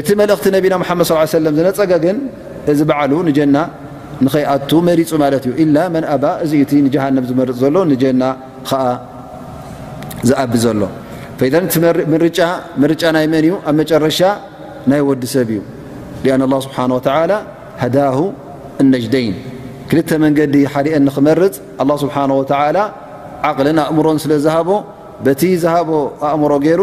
እቲ 0.00 0.08
መእኽቲ 0.20 0.46
ና 0.54 0.58
ድ 0.64 0.66
ለ 1.44 1.54
ዝነፀገ 1.58 1.92
ግን 2.04 2.16
እዚ 2.72 2.80
በዕሉ 2.90 3.12
ንጀና 3.28 3.56
ንኸይ 4.24 4.44
ኣቱ 4.56 4.70
መሪፁ 4.88 5.10
ማለት 5.22 5.44
እዩ 5.48 5.52
ኢላ 5.64 5.76
መን 5.94 6.04
ኣባ 6.14 6.24
እዚቲ 6.44 6.70
ንጀሃንም 6.86 7.24
ዝመርፅ 7.30 7.56
ዘሎ 7.62 7.76
ንጀና 7.92 8.22
ከዓ 8.68 8.82
ዝኣብ 10.28 10.52
ዘሎ 10.64 10.80
ርጫ 11.42 13.02
ናይ 13.16 13.26
መን 13.32 13.38
እዩ 13.44 13.52
ኣብ 13.68 13.74
መጨረሻ 13.80 14.20
ናይ 14.90 15.00
ወዲ 15.08 15.22
ሰብ 15.34 15.50
እዩ 16.24 16.28
አን 16.36 16.42
ስብሓ 16.66 16.78
ላ 17.30 17.32
ሃዳሁ 17.82 18.18
እነጅደይን 18.82 19.36
ክልተ 19.90 20.10
መንገዲ 20.24 20.54
ሓአኒክመርፅ 20.72 21.54
ስብሓ 22.04 22.16
ላ 22.76 22.78
ዓቅልን 23.48 23.78
ኣእምሮን 23.82 24.18
ስለዝሃቦ 24.24 24.68
በቲ 25.26 25.42
ዝሃቦ 25.62 25.90
ኣእምሮ 26.28 26.52
ገይሩ 26.64 26.82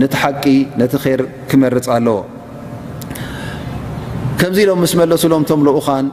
ነቲ 0.00 0.12
ሓቂ 0.22 0.44
ነቲ 0.80 0.92
ር 1.20 1.24
ክመርፅ 1.50 1.86
ኣለዎ 1.94 2.18
ከምዚ 4.40 4.58
ኢሎም 4.64 4.78
ምስ 4.84 4.92
መለሱሎም 5.00 5.42
ቶም 5.48 5.60
ኡኻን 5.78 6.06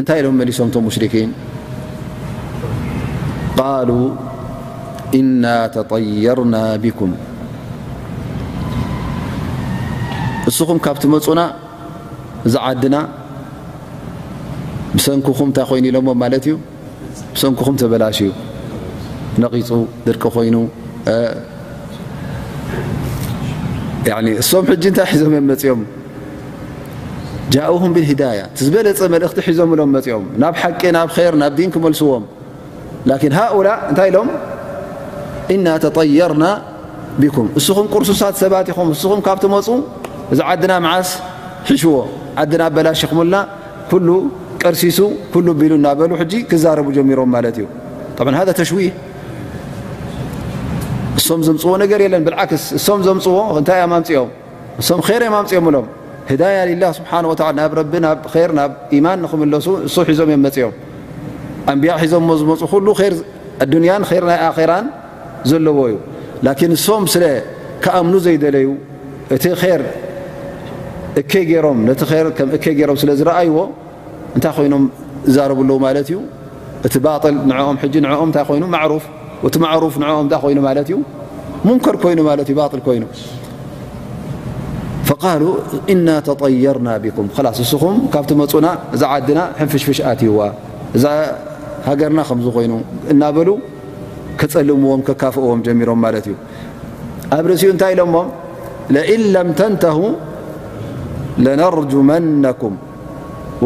እንታይ 0.00 0.18
ኢሎም 0.22 0.36
መሊሶም 0.42 0.68
ቶም 0.76 0.84
ሙሽኪን 0.88 1.30
ሉ 3.88 3.90
ና 5.42 5.46
ተርና 5.74 6.56
ም 7.10 7.14
እስኹም 10.50 10.78
ካብቲ 10.84 11.02
መፁና 11.12 11.40
ዝዓድና 12.52 12.96
ብሰንኩኹም 14.94 15.48
እንታይ 15.50 15.64
ኮይኑ 15.68 15.84
ኢሎምዎ 15.90 16.12
ማለት 16.22 16.44
እዩ 16.48 16.54
ብሰንኩኹም 17.34 17.76
ተበላሽዩ 17.82 18.28
ነቒፁ 19.42 19.68
ድርቂ 20.06 20.22
ኮይኑ 20.36 20.56
እሶም 24.42 24.64
ሕ 24.70 24.74
እታይ 24.92 25.08
ሒዞም 25.20 25.34
መፅኦም 25.52 25.82
ጃም 27.54 27.92
ብዳ 27.98 28.22
ዝበለፀ 28.64 29.00
መልእኽቲ 29.14 29.38
ሒዞምሎም 29.50 29.90
መፅኦም 29.98 30.26
ናብ 30.44 30.54
ሓቂ 30.62 30.80
ናብ 30.96 31.08
ይር 31.24 31.34
ናብ 31.42 31.52
ዲን 31.60 31.70
ክመልስዎምላ 31.76 33.10
ና 35.66 35.76
ተርና 35.84 36.44
ብኩም 37.20 37.46
እስኹም 37.58 37.86
ቅርሱሳት 37.94 38.34
ሰባት 38.42 38.68
ኹም 38.76 38.88
እስኹም 38.96 39.20
ካብ 39.26 39.38
መፁ 39.54 39.68
እዚ 40.32 40.38
ዓድና 40.50 40.72
ዓስ 40.90 41.08
ሽዎ 41.80 41.94
ዓድና 42.42 42.62
በላሽ 42.76 43.00
ምልና 43.18 43.36
ሉ 44.06 44.10
ቀርሲሱ 44.62 44.98
ሉ 45.46 45.54
ቢሉ 45.60 45.72
እናበሉ 45.80 46.10
ክዛረቡ 46.50 46.88
ጀሚሮም 46.98 47.30
ማ 47.36 47.42
እዩ 47.54 47.66
ሕ 48.26 48.30
እም 51.32 51.42
ዘምፅዎ 51.46 51.72
እም 53.56 53.90
ምፅዎም 53.94 55.48
ፅኦምሎ 55.50 55.76
ዳ 56.40 56.48
ላ 56.80 57.66
ብ 57.72 57.94
ናብ 58.04 58.04
ናብ 58.04 58.52
ናብ 58.58 58.72
ማን 59.04 59.18
ንክምለሱ 59.24 59.66
እ 59.86 60.04
ሒዞም 60.08 60.30
ፅኦምንያ 61.76 61.96
ሒዞ 62.02 62.14
ዝፁ 62.60 62.62
ኣ 64.48 64.52
ራ 64.70 64.74
ዎ 65.50 65.52
ም 67.02 67.04
ስኣም 67.14 68.08
ዘይደለዩ 68.24 68.66
እቲ 71.20 71.32
እሮም 71.46 71.78
ስዝረኣይዎ 73.02 73.56
እታይ 74.38 74.58
ይኖም 74.66 74.84
ዛብዎ 75.36 75.60
ማ 75.84 75.86
ዩ 76.14 76.16
እቲ 76.86 76.94
ኦም 77.66 77.74
ኦም 78.20 78.28
ይ 78.40 78.42
እ 79.46 79.48
ኦይኑ 80.44 81.82
ር 81.94 81.96
ይኑ 82.94 83.04
ይ 85.22 85.26
እና 85.92 86.08
ተጠርና 86.26 86.88
ኩም 87.16 87.26
እስኹም 87.64 87.96
ካብቲ 88.12 88.30
መፁና 88.40 88.66
እዛ 88.94 89.02
ዓና 89.14 89.40
ንፍሽፍሽ 89.64 89.98
ኣትእዩዋ 90.10 90.40
እዛ 90.96 91.04
ሃገርና 91.86 92.20
ከዝኮይኑ 92.28 92.72
እና 93.12 93.20
ፀልምዎም 94.54 95.00
ካፍዎም 95.22 95.60
ጀሚሮም 95.66 95.98
ማ 96.04 96.10
እዩ 96.22 96.26
ኣብ 97.36 97.44
ርእሲኡ 97.50 97.70
እንታይ 97.74 97.92
ኢሎሞ 97.96 98.16
ለእን 98.94 99.22
ለም 99.34 99.48
ተንተ 99.58 99.84
ለነርጁመነኩም 101.44 102.74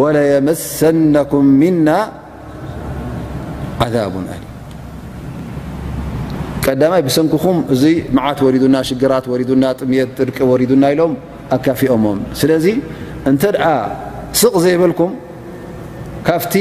ወለየመሰነኩም 0.01 1.47
ምና 1.61 1.89
ዓብ 3.87 4.15
ሊ 4.27 4.43
ቀዳማይ 6.69 7.03
ብሰንኪኹም 7.07 7.59
እዚ 7.75 7.83
መዓት 8.19 8.39
ወሪዱና 8.45 8.77
ሽግራት 8.89 9.25
ወሪዱና 9.33 9.65
ጥምት 9.81 10.17
እርቂ 10.27 10.37
ወሪዱና 10.51 10.85
ኢሎም 10.95 11.12
ኣካፊኦዎም 11.57 12.21
ስለዚ 12.41 12.67
እንተ 13.31 13.43
ደኣ 13.57 13.65
ስቕ 14.41 14.55
ዘይበልኩም 14.65 15.12
ካብቲ 16.27 16.55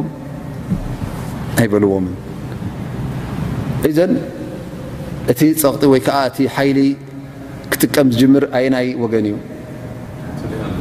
ኣይበልዎም 1.61 2.05
እዘ 3.89 3.97
እቲ 5.31 5.41
ፀቕጢ 5.61 5.83
ወይከዓ 5.93 6.17
እቲ 6.29 6.37
ሓይሊ 6.55 6.79
ክጥቀም 7.71 8.07
ዝምር 8.19 8.43
ኣየናይ 8.57 8.87
ወገን 9.03 9.25
እዩ 9.29 9.35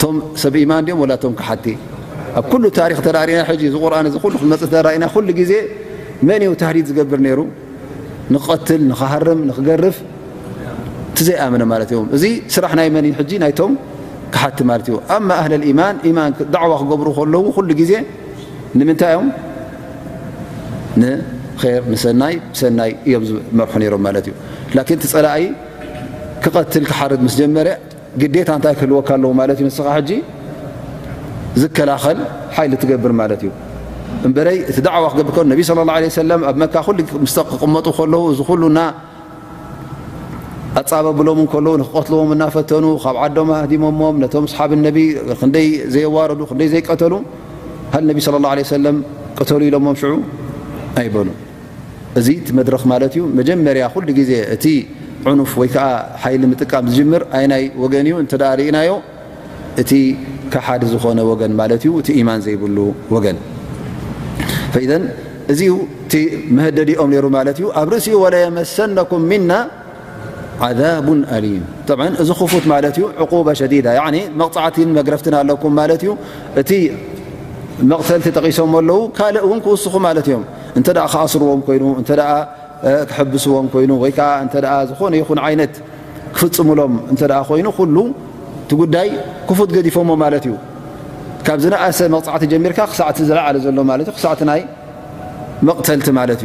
ቶም 0.01 0.17
ሰብ 0.43 0.55
ማን 0.71 0.89
ኦም 0.95 1.03
ላ 1.11 1.15
ቶም 1.25 1.35
ክሓቲ 1.41 1.67
ኣብ 2.41 2.47
ታሪክ 2.79 2.99
ተዳሪና 3.09 3.41
ቁር 4.23 4.35
እ 4.39 4.47
መፅ 4.53 4.63
ራና 4.89 5.05
ሉ 5.29 5.39
ዜ 5.51 5.55
መን 6.29 6.43
ታህዲድ 6.63 6.87
ዝገብር 6.93 7.21
ይሩ 7.33 7.41
ንክቀትል 8.35 8.83
ንክሃር 8.93 9.27
ኽገርፍ 9.59 9.97
እቲዘይኣመነ 11.15 11.63
ማለት 11.73 11.89
እዮ 11.95 11.99
እዚ 12.17 12.25
ስራሕ 12.55 12.73
ናይ 12.79 12.89
መንእ 12.95 13.13
ሕጂ 13.19 13.33
ናይቶም 13.43 13.73
ክሓቲ 14.35 14.59
ማለት 14.71 14.87
እዩ 14.91 14.97
ኣማ 15.17 15.29
ኣህ 15.41 15.47
ማንማን 15.81 16.33
ዕዋ 16.63 16.71
ክገብሩ 16.81 17.09
ከለዉ 17.19 17.45
ኩሉ 17.57 17.69
ግዜ 17.81 17.93
ንምንታይኦም 18.79 19.29
ንር 21.03 21.21
ንሰናይ 21.93 22.35
ሰናይ 22.61 22.91
እዮም 23.09 23.23
ዝመርሑ 23.29 23.83
ይሮም 23.89 24.03
ማለት 24.07 24.25
እዩ 24.31 24.35
ን 24.75 24.79
እቲ 24.97 25.03
ፀላእይ 25.15 25.45
ክቐትል 26.45 26.85
ክሓርድ 26.91 27.21
ምስ 27.27 27.35
ጀመር 27.43 27.69
ግታ 28.23 28.49
እንታይ 28.59 28.75
ክህልወካ 28.79 29.09
ኣለዎ 29.19 29.31
ማ 29.39 29.43
ዩ 29.63 29.63
ንስኻ 29.71 29.87
ሕጂ 29.99 30.11
ዝከላኸል 31.63 32.19
ሓይሊ 32.59 32.73
ትገብር 32.83 33.13
ማለት 33.23 33.41
እዩ 33.45 33.51
እበይ 34.27 34.59
እቲ 34.71 34.77
ዕዋ 34.99 35.05
ክገብርከ 35.15 35.39
ብ 35.49 35.81
ኣብመ 36.53 36.65
ክቕመጡ 37.55 37.87
ከለዉ 38.01 38.25
እ 38.53 38.57
ሉና 38.63 38.79
ኣጻበ 40.81 41.07
ኣብሎም 41.15 41.39
ንከለዉ 41.47 41.73
ንክቀትልዎም 41.81 42.31
እናፈተኑ 42.35 42.85
ካብ 43.03 43.17
ዓዶም 43.25 43.51
ኣዲሞሞም 43.57 44.17
ነቶም 44.23 44.45
ሰሓብ 44.53 44.71
ነቢ 44.87 44.99
ክንደይ 45.41 45.69
ዘይዋረዱ 45.95 46.41
ክንይ 46.51 46.69
ዘይቀተሉ 46.73 47.13
ሃ 47.93 47.97
ነቢ 48.11 48.19
ለ 48.35 48.41
ላ 48.45 48.49
ሰለም 48.75 48.97
ቀተሉ 49.41 49.61
ኢሎሞም 49.71 49.97
ሽዑ 50.01 50.13
ኣይበሉ 51.03 51.29
እዚ 52.21 52.27
ቲ 52.47 52.57
መድረኽ 52.59 52.83
ማለት 52.93 53.13
እዩ 53.19 53.23
መጀመርያ 53.39 53.85
ኩሉ 53.95 54.09
ግዜ 54.19 54.33
እቲ 54.55 54.65
ዕኑፍ 55.31 55.53
ወይከዓ 55.63 55.87
ሓይሊ 56.23 56.43
ምጥቃም 56.53 56.85
ዝጅምር 56.95 57.23
ኣይ 57.39 57.47
ናይ 57.53 57.63
ወገን 57.83 58.05
እዩ 58.11 58.17
እንተዳ 58.25 58.43
ርእናዮ 58.63 58.91
እቲ 59.85 59.93
ካሓዲ 60.55 60.83
ዝኾነ 60.95 61.19
ወገን 61.31 61.53
ማለት 61.63 61.85
እዩ 61.87 61.93
እቲ 62.03 62.09
ኢማን 62.23 62.41
ዘይብሉ 62.49 62.77
ወገን 63.17 63.39
ን 65.03 65.03
እዚ 65.53 65.61
እቲ 66.07 66.15
መህደዲኦም 66.59 67.11
ይሩ 67.19 67.27
ማለት 67.39 67.57
እዩ 67.63 67.67
ኣብ 67.81 67.89
ርእሲኡ 67.95 68.15
ወለየመሰነኩም 68.25 69.23
ሚና 69.33 69.51
ሊም 71.45 71.63
እዚ 72.23 72.31
ክፉት 72.41 72.65
ማ 72.71 72.75
እዩ 72.89 72.99
ቁ 73.31 73.41
ሸዲዳ 73.61 73.89
መቕፃዕትን 74.41 74.91
መግረፍትን 74.99 75.35
ኣለኩም 75.41 75.77
እዩ 75.95 76.07
እቲ 76.61 76.71
መቕተልቲ 77.93 78.27
ጠቂሶም 78.39 78.73
ኣለዉ 78.81 78.99
ካልእ 79.17 79.45
ውን 79.51 79.59
ክውስኹ 79.65 79.95
ማ 80.05 80.09
እዮም 80.21 80.43
እ 80.79 80.81
ክኣስርዎም 81.13 81.61
ይኑ 81.77 81.85
እ 82.03 82.05
ክሕብስዎም 83.11 83.67
ይኑ 83.85 83.93
ወይ 84.03 84.13
ዝኾነ 84.91 85.13
ይን 85.27 85.41
ይነት 85.53 85.75
ክፍፅሙሎም 86.37 86.95
እ 87.15 87.17
ኮይኑ 87.49 87.67
ሉ 87.97 87.99
ቲ 88.71 88.77
ጉዳይ 88.83 89.09
ክፉት 89.49 89.71
ገዲፎም 89.77 90.11
ማት 90.23 90.37
እዩ 90.47 90.55
ካብ 91.47 91.59
ዝነእሰ 91.65 91.99
መቕፃዕቲ 92.15 92.45
ጀሚርካ 92.53 92.81
ክሳዕቲ 92.93 93.19
ዝለዓለ 93.31 93.57
ዘሎ 93.67 93.79
ክሳዕ 94.17 94.33
ይ 94.59 94.63
መቕተልቲ 95.69 96.09
ማ 96.19 96.23
እዩ 96.37 96.43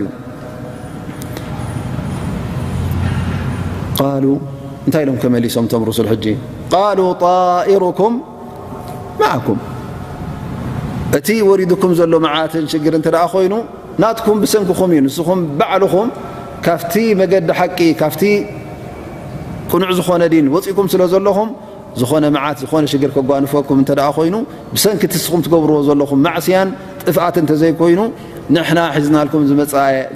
እንታይ 4.05 5.03
ኢሎም 5.05 5.17
መሊሶም 5.35 5.65
ቶም 5.71 5.81
ሩሱል 5.87 6.07
ሕጂ 6.11 6.25
ቃሉ 6.75 6.99
ጣኢሩኩም 7.23 8.13
ማዓኩም 9.21 9.59
እቲ 11.17 11.27
ወሪድኩም 11.47 11.91
ዘሎ 11.99 12.13
መዓትን 12.25 12.65
ሽግር 12.71 12.93
እተ 12.99 13.07
ደኣ 13.15 13.23
ኮይኑ 13.33 13.53
ናትኩም 14.01 14.37
ብሰንኪኹም 14.43 14.89
እዩ 14.95 14.99
ንስኹም 15.05 15.39
ባዕልኹም 15.59 16.07
ካብቲ 16.65 16.93
መገዲ 17.21 17.49
ሓቂ 17.59 17.79
ካፍቲ 18.03 18.23
ቅኑዕ 19.71 19.89
ዝኾነ 19.99 20.21
ድን 20.33 20.47
ወፅኢኩም 20.55 20.87
ስለ 20.95 21.01
ዘለኹም 21.15 21.49
ዝኾነ 21.99 22.23
መዓት 22.37 22.57
ዝኾነ 22.63 22.83
ሽግር 22.93 23.11
ክጓንፈኩም 23.17 23.77
እ 23.83 23.99
ኮይኑ 24.17 24.35
ብሰንኪትንስኹም 24.75 25.41
ትገብርዎ 25.45 25.77
ዘለኹም 25.91 26.19
ማዕስያን 26.27 26.69
ጥፍኣት 27.07 27.35
እተዘይኮይኑ 27.45 28.01
ንሕና 28.55 28.79
ሒዝናልኩም 28.97 29.43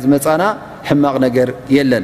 ዝመፃና 0.06 0.44
ሕማቕ 0.90 1.16
ነገር 1.28 1.50
የለን 1.78 2.04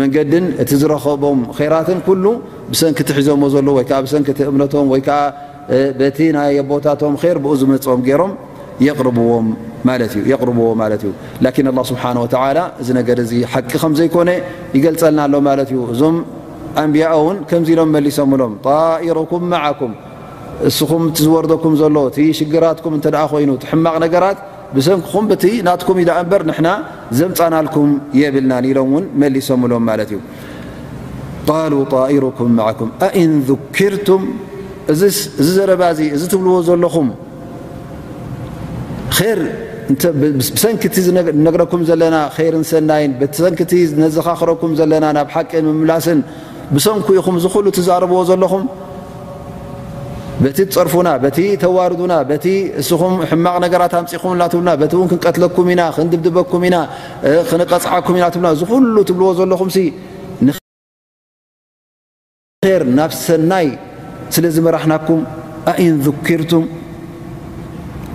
መንገዲን 0.00 0.44
እቲ 0.62 0.70
ዝረከቦም 0.80 1.40
ራትን 1.72 1.98
ኩሉ 2.06 2.24
ብሰንኪ 2.70 2.98
ትሒዘሞ 3.08 3.42
ዘሎ 3.54 3.66
ወይከዓ 3.78 3.98
ብሰንኪ 4.06 4.28
እምነቶም 4.50 4.86
ወይከዓ 4.92 5.18
በቲ 6.00 6.18
ናይ 6.36 6.56
ቦታቶም 6.70 7.14
ር 7.32 7.36
ብኡ 7.44 7.52
ዝመፅኦም 7.60 8.00
ገይሮም 8.08 8.32
የቕርብዎ 8.86 9.30
ማለት 10.80 11.02
እዩ 11.08 11.12
ላኪን 11.46 11.66
ላ 11.78 11.84
ስብሓን 11.90 12.16
ወላ 12.24 12.58
እዚ 12.84 12.88
ነገ 12.98 13.08
እዚ 13.26 13.32
ሓቂ 13.52 13.70
ከምዘይኮነ 13.82 14.30
ይገልፀልና 14.76 15.20
ኣሎ 15.28 15.34
ማለት 15.48 15.70
እዩ 15.74 15.82
እዞም 15.94 16.16
ኣንብያእውን 16.82 17.36
ከምዚ 17.52 17.68
ኢሎም 17.74 17.90
መሊሶምሎም 17.96 18.54
ጣኢሮኩም 18.66 19.44
መዓኩም 19.52 19.92
እስኹም 20.70 21.04
ዝወርደኩም 21.24 21.74
ዘሎ 21.82 21.96
ቲ 22.16 22.26
ሽግራትኩም 22.40 22.96
እተ 22.98 23.06
ኮይኑ 23.34 23.50
ሕማቕ 23.70 23.94
ነገራት 24.06 24.38
ብሰንኩኹም 24.76 25.24
በቲ 25.30 25.44
ናትኩም 25.66 25.98
ኢዳ 26.02 26.10
በር 26.30 26.42
ና 26.66 26.70
ዘምፃናልኩም 27.18 27.90
የብልናኢሎም 28.20 28.88
ውን 28.96 29.04
መሊሶምሎም 29.22 29.84
ማለት 29.90 30.10
እዩ 30.16 30.20
ሉ 31.72 31.74
ኢሩኩም 32.14 32.50
ኩም 32.80 32.90
እን 33.22 33.32
ذክርቱም 33.50 34.22
እዚ 34.92 35.02
ዘረባዚ 35.56 36.00
እዚ 36.16 36.22
ትብልዎ 36.32 36.56
ዘለኹም 36.68 37.08
ሰንኪቲ 40.64 40.96
ነግረኩም 41.46 41.82
ዘለና 41.90 42.16
ርን 42.54 42.64
ሰናይን 42.70 43.12
ሰንቲ 43.42 43.80
ዘኻክረኩም 44.16 44.72
ዘለና 44.80 45.06
ናብ 45.16 45.28
ሓቂን 45.34 45.66
ምምላስን 45.70 46.20
ብሰንኩ 46.74 47.06
ኢኹም 47.18 47.36
ዝሉ 47.44 47.66
ትዛርብዎ 47.78 48.18
ዘለኹ 48.30 48.52
በቲ 50.42 50.58
ፀርፉና 50.74 51.08
በቲ 51.24 51.38
ተዋርዱና 51.62 52.14
በቲ 52.30 52.46
እስኹም 52.80 53.14
ሕማቕ 53.30 53.56
ነገራት 53.64 53.92
ኣምፅእኹምልናትብልና 53.98 54.70
በቲ 54.80 54.92
እውን 54.98 55.08
ክንቀትለኩም 55.12 55.66
ኢና 55.74 55.82
ክንድብድበኩም 55.96 56.62
ኢና 56.68 56.76
ክንቀፅዓኩም 57.50 58.16
ኢና 58.18 58.24
ትብና 58.34 58.48
እዝ 58.56 58.62
ኩሉ 58.70 58.96
ትብልዎ 59.08 59.28
ዘለኹም 59.40 59.70
ንር 62.66 62.82
ናብ 62.98 63.12
ሰናይ 63.24 63.68
ስለዝመራሕናኩም 64.34 65.20
ኣእንዝኪርቱም 65.72 66.64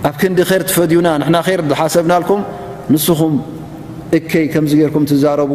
ኣብ 0.08 0.14
ክንዲ 0.20 0.38
ኸር 0.50 0.62
ትፈድዩና 0.68 1.08
ንሕና 1.22 1.36
ር 1.58 1.62
ዝሓሰብናልኩም 1.72 2.40
ንስኹም 2.92 3.34
እከይ 4.18 4.46
ከምዚ 4.52 4.72
ገይርኩም 4.80 5.04
ትዛረቡ 5.10 5.52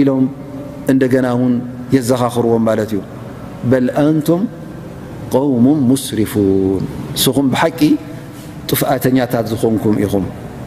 ኢሎም 0.00 0.24
እንደገና 0.92 1.26
እውን 1.36 1.54
የዘኻኽርዎም 1.96 2.62
ማለት 2.70 2.90
እዩ 2.96 3.00
ንቱም 4.14 4.42
ውሙ 5.34 5.66
ሙስሪፉን 5.90 6.82
ንስኹም 7.14 7.46
ብሓቂ 7.52 7.80
ጥፍኣተኛታት 8.70 9.44
ዝኾንኩም 9.52 9.94
ኢኹም 10.04 10.24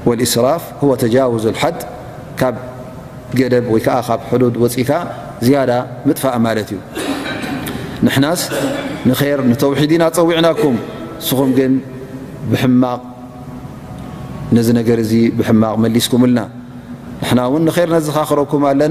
ወእስራፍ 0.07 0.63
ወ 0.87 0.89
ተጃውዙ 1.03 1.45
ሓድ 1.61 1.77
ካብ 2.39 2.55
ገደብ 3.39 3.65
ወይከዓ 3.73 3.97
ካብ 4.07 4.21
ሕዱድ 4.31 4.55
ወፅእካ 4.63 4.91
ዝያዳ 5.45 5.71
ምጥፋእ 6.07 6.37
ማለት 6.45 6.67
እዩ 6.73 6.79
ንሕናስ 8.05 8.41
ንር 9.09 9.39
ንተውሒድኢና 9.51 10.03
ፀዊዕናኩም 10.17 10.75
ንስኹም 11.19 11.49
ግን 11.57 11.73
ብሕማቕ 12.51 13.01
ነዚ 14.55 14.67
ነገር 14.79 14.97
እዚ 15.05 15.13
ብሕማቕ 15.39 15.75
መሊስኩምልና 15.83 16.39
ንና 17.29 17.39
እውን 17.49 17.63
ንር 17.69 17.77
ነዚ 17.95 18.07
ኻኽረኩም 18.17 18.61
ኣና 18.71 18.83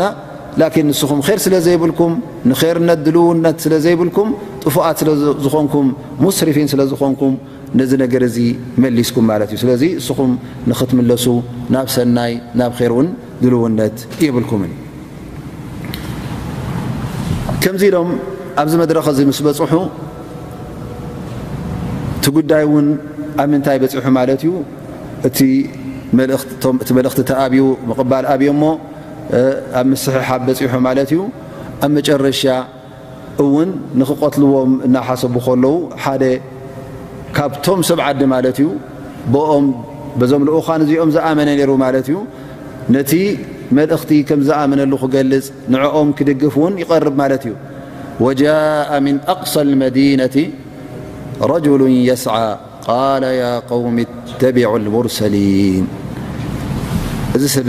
ላኪን 0.60 0.86
ንስኹም 0.90 1.18
ር 1.26 1.36
ስለ 1.44 1.54
ዘይብልኩም 1.66 2.12
ንኸርነት 2.50 3.00
ድልውነት 3.06 3.56
ስለ 3.64 3.74
ዘይብልኩም 3.84 4.28
ጥፉኣት 4.64 4.96
ስለዝኾንኩም 5.02 5.86
ሙስርፊን 6.24 6.68
ስለ 6.72 6.80
ዝኾንኩም 6.92 7.34
ነዚ 7.78 7.90
ነገር 8.02 8.22
እዚ 8.28 8.38
መሊስኩም 8.82 9.24
ማለት 9.32 9.48
እዩ 9.54 9.58
ስለዚ 9.62 9.82
እስኹም 10.00 10.32
ንኽትምለሱ 10.70 11.26
ናብ 11.74 11.88
ሰናይ 11.96 12.32
ናብ 12.60 12.72
ኼር 12.78 12.92
እውን 12.96 13.08
ድልውነት 13.42 13.96
የብልኩምን 14.26 14.72
ከምዚ 17.64 17.84
ዶም 17.96 18.10
ኣብዚ 18.62 18.74
መድረክ 18.82 19.06
እዚ 19.14 19.20
ምስ 19.30 19.40
በፅሑ 19.46 19.78
እቲ 22.18 22.24
ጉዳይ 22.38 22.64
እውን 22.68 22.86
ኣብ 23.42 23.46
ምንታይ 23.54 23.78
በፂሑ 23.84 24.04
ማለት 24.18 24.42
እዩ 24.46 24.52
እቲ 25.30 25.38
መልእኽቲ 26.98 27.20
ተ 27.28 27.32
ኣብዩ 27.46 27.62
ምቕባል 27.88 28.26
ኣብዮሞ 28.34 28.62
ኣብ 29.80 29.86
ምስሐ 29.92 30.14
ሓ 30.28 30.36
በፂሑ 30.46 30.74
ማለት 30.88 31.10
እዩ 31.14 31.20
ኣብ 31.84 31.90
መጨረሻ 31.96 32.42
እውን 33.44 33.70
ንክቆትልዎም 34.00 34.72
እናሓሰቡ 34.86 35.34
ከለዉ 35.46 35.74
ሓደ 36.04 36.22
ካብቶም 37.36 37.80
ሰብዓዲ 37.90 38.20
ማለት 38.34 38.58
እዩ 38.62 38.68
ብኦም 39.34 39.66
በዞም 40.20 40.42
ልኡኻንእዚኦም 40.48 41.10
ዝኣመነ 41.16 41.48
ነሩ 41.60 41.70
ማለት 41.84 42.06
እዩ 42.10 42.16
ነቲ 42.96 43.12
መልእኽቲ 43.76 44.10
ከም 44.28 44.40
ዝኣመነሉ 44.48 44.92
ክገልፅ 45.02 45.46
ንዕኦም 45.72 46.08
ክድግፍ 46.18 46.54
ውን 46.62 46.74
ይቀርብ 46.82 47.14
ማለት 47.22 47.42
እዩ 47.48 47.54
ወጃء 48.26 48.90
ምን 49.06 49.16
ኣቅص 49.32 49.54
ልመዲነቲ 49.70 50.36
ረጅሉ 51.52 51.82
የስዓ 52.08 52.34
ቃል 52.86 53.24
قውሚ 53.70 53.98
ተቢዑ 54.42 54.70
ሙርሰሊን 54.94 55.84
እዚ 57.36 57.44
ሰብ 57.56 57.68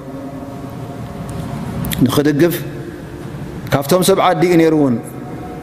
ንኽድፍ 2.05 2.53
ካብቶም 3.73 4.03
ሰብ 4.07 4.19
ዓዲ 4.27 4.43
እዩ 4.53 4.55
ነሩ 4.61 4.75
እውን 4.81 4.95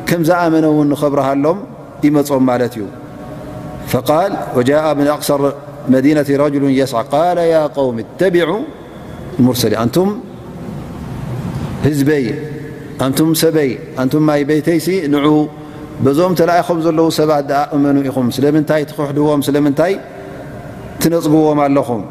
ከም 0.08 0.20
ዝኣመነ 0.28 0.64
ውን 0.76 0.90
ኸብረሃሎም 1.00 1.58
ይመፆም 2.04 2.44
ማለት 2.50 2.74
እዩ 2.76 2.84
ል 4.30 4.34
ወጃ 4.58 4.70
ብ 4.98 5.06
ኣቅሰር 5.16 5.42
መዲነቲ 5.94 6.28
ረሉ 6.42 6.64
የስ 6.78 6.92
ው 7.86 7.88
ሊን 9.72 10.14
ህዝበይ 11.86 12.24
ኣንቱም 13.06 13.30
ሰበይ 13.42 13.70
ኣን 14.00 14.08
ይ 14.42 14.46
ቤተይሲ 14.52 14.86
ን 15.12 15.16
ዞም 16.18 16.32
ተኣይም 16.38 16.78
ዘለዉ 16.86 17.06
ሰባት 17.20 17.50
እመኑ 17.76 17.96
ኢኹም 18.08 18.26
ስለምንታይ 18.36 18.82
ትክሕድዎም 18.90 19.40
ስለምንታይ 19.48 19.94
ትነፅግዎም 21.02 21.60
ኣለኹም 21.66 22.02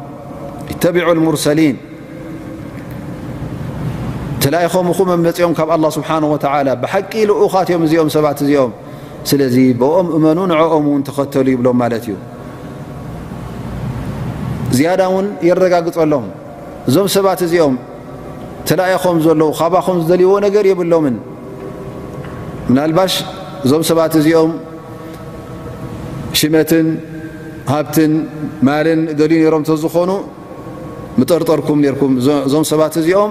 ተላኢኹም 4.50 4.86
ኹም 4.98 5.08
ኣመፂኦም 5.14 5.52
ካብ 5.56 5.70
ኣላ 5.74 5.84
ስብሓን 5.96 6.24
ወተላ 6.32 6.68
ብሓቂ 6.82 7.12
ልኡኻትእዮም 7.30 7.82
እዚኦም 7.86 8.08
ሰባት 8.14 8.38
እዚኦም 8.44 8.70
ስለዚ 9.30 9.56
ብኦም 9.80 10.06
እመኑ 10.16 10.38
ንዕኦም 10.50 10.84
ውን 10.90 11.02
ተኸተሉ 11.08 11.46
ይብሎም 11.54 11.76
ማለት 11.80 12.04
እዩ 12.08 12.14
ዝያዳ 14.76 15.00
እውን 15.10 15.26
የረጋግፀሎም 15.48 16.24
እዞም 16.90 17.08
ሰባት 17.16 17.40
እዚኦም 17.46 17.74
ተለኢኹም 18.70 19.18
ዘለዉ 19.26 19.50
ካባኹም 19.58 19.98
ዝደልይዎ 20.04 20.32
ነገር 20.46 20.64
የብሎምን 20.70 21.16
ምናልባሽ 22.70 23.16
እዞም 23.66 23.84
ሰባት 23.90 24.14
እዚኦም 24.22 24.52
ሽመትን 26.40 26.88
ሃብትን 27.74 28.14
ማልን 28.68 29.02
ደልዩ 29.20 29.40
ነሮም 29.46 29.64
ዝኾኑ 29.84 30.10
ምጠርጠርኩም 31.20 31.78
ነርኩም 31.86 32.14
እዞም 32.48 32.66
ሰባት 32.72 32.96
እዚኦም 33.02 33.30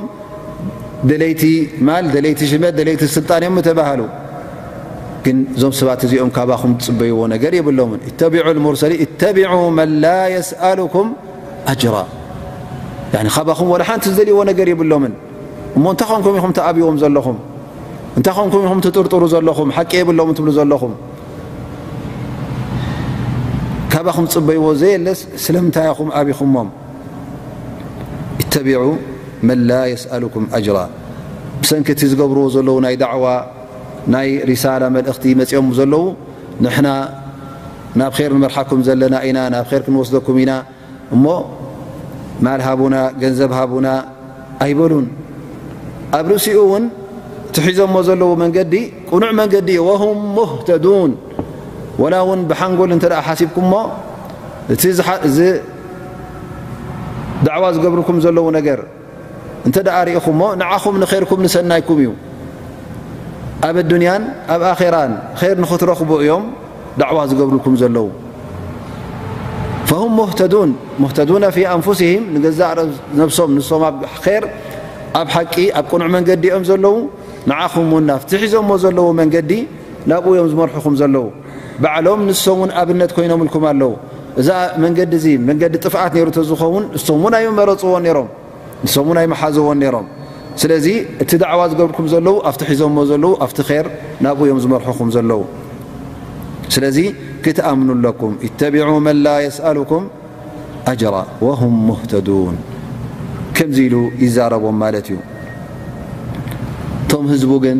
ደቲ 1.09 1.43
ማቲ 1.87 2.39
ሽመቲ 2.51 2.79
ጣ 3.27 3.83
ሃ 3.89 3.93
ግ 5.25 5.29
እዞም 5.55 5.71
ሰባት 5.77 6.01
እዚኦም 6.07 6.29
ካባኹ 6.35 6.61
ፅበይዎ 6.85 7.17
ነገር 7.33 7.51
ይሎም 7.57 7.73
ሊ 7.77 7.79
ም 7.91 7.93
ጅ 8.17 8.21
ዎ 14.79 14.85
ሎም 14.93 15.05
ዎም 15.73 16.45
ርሩ 19.19 20.87
ለኹካ 23.93 24.25
ፅበይዎ 24.35 24.65
ዘየለስ 24.83 25.19
ስለይ 25.45 25.93
ኹ 25.99 26.09
ብኹ 26.27 26.41
መ 29.47 29.53
ላ 29.69 29.75
ስኩም 30.01 30.43
ኣጅራ 30.57 30.77
ብሰንኪ 31.61 31.87
እቲ 31.95 32.01
ዝገብርዎ 32.11 32.43
ዘለዉ 32.55 32.77
ናይ 32.85 32.95
ዳዕዋ 33.03 33.25
ናይ 34.13 34.29
ሪሳላ 34.49 34.83
መልእኽቲ 34.95 35.25
መፅኦም 35.39 35.67
ዘለዉ 35.79 36.03
ንሕና 36.65 36.89
ናብ 38.01 38.13
ር 38.19 38.29
ንመርሓኩም 38.37 38.79
ዘለና 38.87 39.15
ኢና 39.27 39.37
ናብ 39.55 39.67
ር 39.77 39.81
ክንወስደኩም 39.85 40.37
ኢና 40.43 40.51
እሞ 41.15 41.25
ማል 42.45 42.61
ሃቡና 42.67 42.95
ገንዘብ 43.21 43.51
ሃቡና 43.59 43.87
ኣይበሉን 44.65 45.05
ኣብ 46.17 46.25
ርእሲኡ 46.33 46.57
እውን 46.67 46.85
እቲሒዞዎ 47.49 47.97
ዘለዉ 48.09 48.31
መንገዲ 48.43 48.73
ቁኑዕ 49.11 49.31
መንገዲ 49.41 49.69
እዩ 49.77 49.85
ወም 50.03 50.19
ሙህተዱን 50.37 51.13
ላ 52.13 52.17
እውን 52.25 52.41
ብሓንጎል 52.49 52.91
እንተ 52.97 53.05
ሓሲብኩምሞ 53.29 53.73
እቲ 54.73 54.83
ዳዕዋ 57.47 57.65
ዝገብርኩም 57.75 58.17
ዘለው 58.25 58.45
ነገር 58.55 58.79
እንተ 59.67 59.77
ደኣ 59.85 59.95
ሪኢኹ 60.07 60.25
ሞ 60.39 60.41
ንዓኹም 60.59 60.95
ንኸርኩም 61.01 61.39
ንሰናይኩም 61.45 61.97
እዩ 62.03 62.11
ኣብ 63.67 63.77
ኣዱንያን 63.83 64.23
ኣብ 64.53 64.61
ኣኼራን 64.71 65.11
ር 65.41 65.55
ንኽትረኽቡ 65.63 66.09
እዮም 66.23 66.43
ዳዕዋ 67.01 67.19
ዝገብሩልኩም 67.31 67.75
ዘለዉ 67.81 68.05
ፈም 69.89 70.15
ተንሙህተዱና 70.39 71.43
ፊ 71.55 71.67
ኣንፉሲህም 71.73 72.23
ንገዛቅ 72.35 72.71
ነብሶም 73.19 73.51
ንሶም 73.57 73.83
ኣብ 73.89 73.97
ር 74.41 74.43
ኣብ 75.21 75.27
ሓቂ 75.35 75.55
ኣብ 75.81 75.85
ቁኑዕ 75.91 76.07
መንገዲ 76.15 76.43
እዮም 76.53 76.63
ዘለዉ 76.71 76.95
ንዓኹምውን 77.49 78.03
ናብቲሒዞዎ 78.11 78.71
ዘለዎ 78.85 79.07
መንገዲ 79.21 79.51
ናብኡ 80.11 80.25
እዮም 80.35 80.49
ዝመርሑኹም 80.55 80.95
ዘለዉ 81.03 81.23
ባዕሎም 81.83 82.19
ንሶምውን 82.29 82.69
ኣብነት 82.81 83.11
ኮይኖምኢልኩም 83.17 83.63
ኣለዉ 83.71 83.91
እዛ 84.41 84.49
መንገዲ 84.83 85.11
እዚ 85.21 85.27
መንገዲ 85.49 85.73
ጥፍኣት 85.85 86.11
ነይሩ 86.15 86.27
እ 86.41 86.47
ዝኸውን 86.51 86.83
ንሶምን 86.95 87.33
ኣዮ 87.37 87.47
መረፅዎ 87.59 87.93
ነሮም 88.05 88.27
ን 88.85 89.19
ይ 89.25 89.29
ሓዘዎ 89.41 89.67
ሮም 89.95 90.07
ስለዚ 90.61 90.87
እቲ 91.23 91.31
ዕዋ 91.53 91.61
ዝገብርኩም 91.71 92.07
ዘለው 92.13 92.35
ኣብቲ 92.49 92.61
ሒዞዎ 92.69 92.87
ዘለው 93.11 93.31
ኣብቲ 93.45 93.59
ር 93.69 93.87
ናብዮም 94.25 94.59
ዝመርሑኹም 94.63 95.09
ዘለዉ 95.15 95.41
ስለዚ 96.73 96.97
ክትኣምኑ 97.43 97.89
ለኩም 98.05 98.33
ተቢع 98.59 98.87
መን 99.05 99.17
ላ 99.25 99.33
ስኣሉኩም 99.55 100.03
ኣጅራ 100.91 101.15
ም 101.85 101.87
ህተዱን 102.01 102.57
ከምዚ 103.57 103.77
ኢሉ 103.87 103.95
ይዛረቦም 104.23 104.75
ማለት 104.83 105.07
እዩ 105.11 105.17
እቶም 107.03 107.25
ህዝቡ 107.33 107.51
ግን 107.65 107.79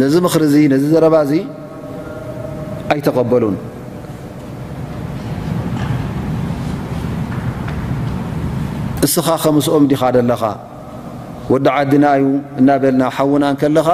ነዚ 0.00 0.14
ምሪዚ 0.26 0.54
ነዚ 0.72 0.84
ዘረባዚ 0.94 1.32
ኣይተቀበሉን 2.94 3.56
እስኻ 9.06 9.26
ከምስኦም 9.44 9.84
ዲኻደለኻ 9.92 10.42
ወዲ 11.52 11.66
ዓድና 11.76 12.06
ዩ 12.20 12.24
እናበልና 12.60 13.02
ሓውናን 13.16 13.56
ከለኻ 13.60 13.88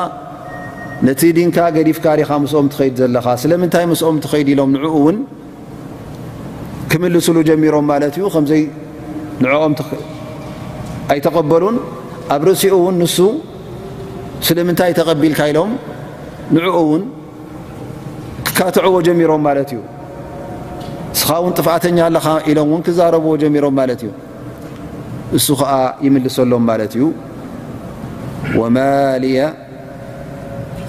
ነቲ 1.06 1.20
ድንካ 1.36 1.58
ገዲፍካሪኻ 1.76 2.30
ምስኦም 2.44 2.66
ትኸይድ 2.72 2.94
ዘለካ 3.00 3.26
ስለምንታይ 3.42 3.84
ምስኦም 3.92 4.16
ትኸይድ 4.24 4.48
ኢሎም 4.54 4.70
ንዕኡ 4.76 4.94
እውን 5.00 5.16
ክምልስሉ 6.90 7.36
ጀሚሮም 7.48 7.86
ማለት 7.92 8.14
እዩ 8.18 8.24
ከምዘይ 8.34 8.62
ንዕኦም 9.44 9.74
ኣይተቀበሉን 11.12 11.76
ኣብ 12.34 12.42
ርእሲኡ 12.48 12.74
እውን 12.82 12.96
ንሱ 13.02 13.18
ስለምንታይ 14.46 14.92
ተቀቢልካ 14.98 15.40
ኢሎም 15.52 15.70
ንዕኡ 16.56 16.76
ውን 16.90 17.02
ክካትዕዎ 18.46 18.96
ጀሚሮም 19.08 19.42
ማለት 19.48 19.70
እዩ 19.74 19.80
ንስኻ 21.14 21.28
ውን 21.44 21.54
ጥፍእተኛ 21.60 21.98
ኣለካ 22.08 22.26
ኢሎም 22.50 22.68
ውን 22.74 22.82
ክዛረብዎ 22.88 23.32
ጀሚሮም 23.42 23.74
ማለት 23.80 24.00
እዩ 24.06 24.10
እሱ 25.38 25.46
ከዓ 25.60 25.72
ይምልሰሎም 26.04 26.62
ማለት 26.70 26.92
እዩ 26.98 27.04
ወማ 28.60 28.76
ያ 29.38 29.42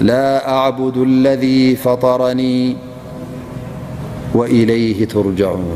ላ 0.08 0.14
ኣቡድ 0.60 0.96
ለذ 1.24 1.44
ፈጠረኒ 1.84 2.42
إለይ 4.58 4.84
ትርعን 5.12 5.70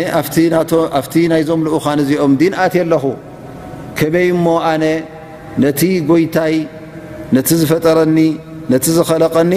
እኣብቲ 0.00 1.14
ናይ 1.32 1.42
ዞም 1.48 1.60
ልኡኻንእዚኦም 1.66 2.32
ዲን 2.40 2.54
ኣት 2.64 2.74
ኣለኹ 2.82 3.04
ከመይ 3.98 4.28
ሞ 4.44 4.52
ኣነ 4.72 4.84
ነቲ 5.64 5.80
ጎይታይ 6.10 6.54
ነቲ 7.36 7.48
ዝፈጠረኒ 7.60 8.18
ነቲ 8.72 8.84
ዝኸለቀኒ 8.98 9.52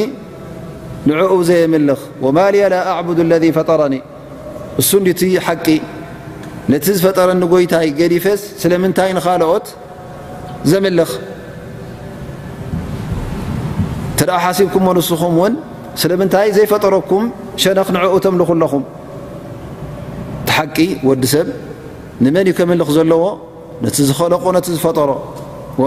ንኡ 1.08 1.32
ዘየምልኽ 1.50 2.00
ወማያ 2.26 2.64
ኣ 2.96 3.02
ذ 3.44 3.46
ፈጠረኒ 3.58 3.96
እሱቲ 4.82 5.20
ሓቂ 5.46 5.68
ነቲ 6.72 6.86
ዝፈጠረኒ 6.98 7.42
ጎይታይ 7.54 7.88
ገዲፈስ 8.00 8.42
ስለምንታይ 8.62 9.12
ንኻልኦት 9.18 9.68
ዘምልኽ 10.72 11.12
ተ 14.20 14.40
ሓሲብኩም 14.44 14.86
ንስኹም 15.00 15.36
ውን 15.42 15.54
ስለምንታይ 16.04 16.48
ዘይፈጠረኩም 16.58 17.24
ሸነኽ 17.64 17.88
ንኡ 17.96 18.14
ተምልኹ 18.28 18.50
ኣለኹም 18.58 18.84
ቲ 20.48 20.52
ሓቂ 20.58 20.78
ወዲ 21.10 21.24
ሰብ 21.34 21.48
ንመን 22.24 22.46
እዩ 22.48 22.54
ከምልኽ 22.60 22.90
ዘለዎ 23.00 23.24
ነቲ 23.84 23.98
ዝኸለቆ 24.12 24.44
ነ 24.56 24.60
ዝፈጠሮ 24.76 25.12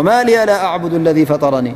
ማያ 0.08 0.40
ኣ 0.74 0.74
ذ 1.16 1.18
ፈጠረኒ 1.32 1.68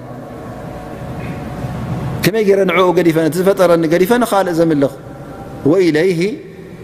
ከመይ 2.26 2.44
ገይረ 2.46 2.60
ንዕኡ 2.68 2.86
ገዲፈን 2.98 3.26
እቲ 3.28 3.34
ዝፈጠረኒ 3.40 3.84
ገዲፈኒ 3.92 4.22
ኻልእ 4.30 4.54
ዘምልኽ 4.58 4.92
ወኢለይሂ 5.70 6.18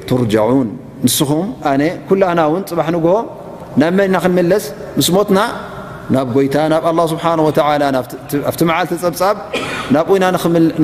ትርጃዑን 0.09 0.69
ንስኹም 1.07 1.47
ኣነ 1.71 1.83
ኩላና 2.09 2.41
እውን 2.49 2.63
ፅባሕ 2.71 2.87
ንግሆ 2.97 3.15
ናብ 3.81 3.93
መንና 3.99 4.17
ክንምለስ 4.25 4.65
ምስ 4.99 5.09
ሞትና 5.17 5.39
ናብ 6.15 6.29
ጐይታ 6.37 6.55
ናብ 6.75 6.85
ኣላ 6.93 7.01
ስብሓን 7.15 7.41
ወላ 7.47 7.83
ኣብቲ 8.53 8.61
መዓልቲ 8.71 8.93
ፀብጻብ 9.05 9.37
ናብ 9.99 10.07
ኡይና 10.15 10.25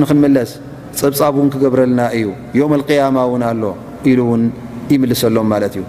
ንኽንምለስ 0.01 0.51
ፀብጻብ 0.99 1.33
እውን 1.39 1.49
ክገብረልና 1.55 2.01
እዩ 2.19 2.27
ዮም 2.59 2.73
ኣልቅያማ 2.77 3.17
እውን 3.29 3.43
ኣሎ 3.53 3.63
ኢሉ 4.11 4.19
ውን 4.31 4.43
ይምልሰሎም 4.93 5.47
ማለት 5.55 5.73
እዩ 5.79 5.83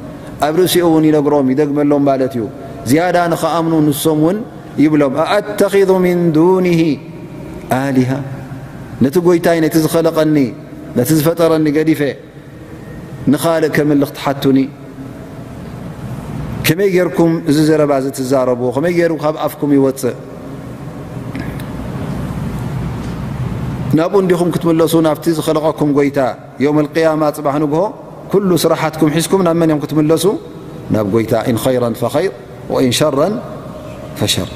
ኣብ 0.48 0.54
ርእሲኡ 0.62 0.84
እውን 0.92 1.04
ይነግሮም 1.12 1.48
ይደግመሎም 1.54 2.04
ማለት 2.10 2.34
እዩ 2.38 2.44
ዝያዳ 2.92 3.16
ንኸኣምኑ 3.34 3.74
ንሶም 3.88 4.20
ውን 4.28 4.38
ይብሎም 4.84 5.16
ኣኣተኪذ 5.24 5.90
ምን 6.06 6.20
ዱንህ 6.38 6.82
ኣሊሃ 7.84 8.10
ነቲ 9.05 9.16
ጎይታይ 9.26 9.59
ነቲ 9.64 9.74
ዝኸለቀኒ 9.84 10.36
ነቲ 10.98 11.09
ዝፈጠረኒ 11.18 11.66
ገዲፈ 11.76 12.01
ንኻልእ 13.32 13.70
ከምል 13.76 14.01
ክትሓቱኒ 14.11 14.59
ከመይ 16.66 16.88
ጌይርኩም 16.94 17.32
እዚ 17.51 17.59
ዘረባዚ 17.68 18.05
ትዛረብዎ 18.18 18.66
ከመይ 18.76 18.94
ሩ 19.11 19.14
ካብኣፍኩም 19.24 19.70
ይወፅእ 19.76 20.16
ናብኡ 23.98 24.14
እንዲኹም 24.24 24.48
ክትምለሱ 24.55 24.92
ናብቲ 25.09 25.26
ዝኸለቀኩም 25.40 25.90
ጎይታ 25.98 26.18
ዮም 26.64 26.78
ቅያማ 26.94 27.22
ፅባሕ 27.38 27.57
ንግሆ 27.64 27.80
ኩሉ 28.32 28.51
ስራሓትኩም 28.64 29.11
ሒዝኩም 29.16 29.42
ናብ 29.48 29.57
መን 29.62 29.72
ኹም 29.74 29.82
ክትምለሱ 29.84 30.24
ናብ 30.94 31.07
ጎይታ 31.14 31.32
ን 31.55 31.59
ረ 31.64 31.66
ይር 31.76 31.84
ን 31.90 32.94
ሸራ 33.01 33.16
ሸር 34.34 34.51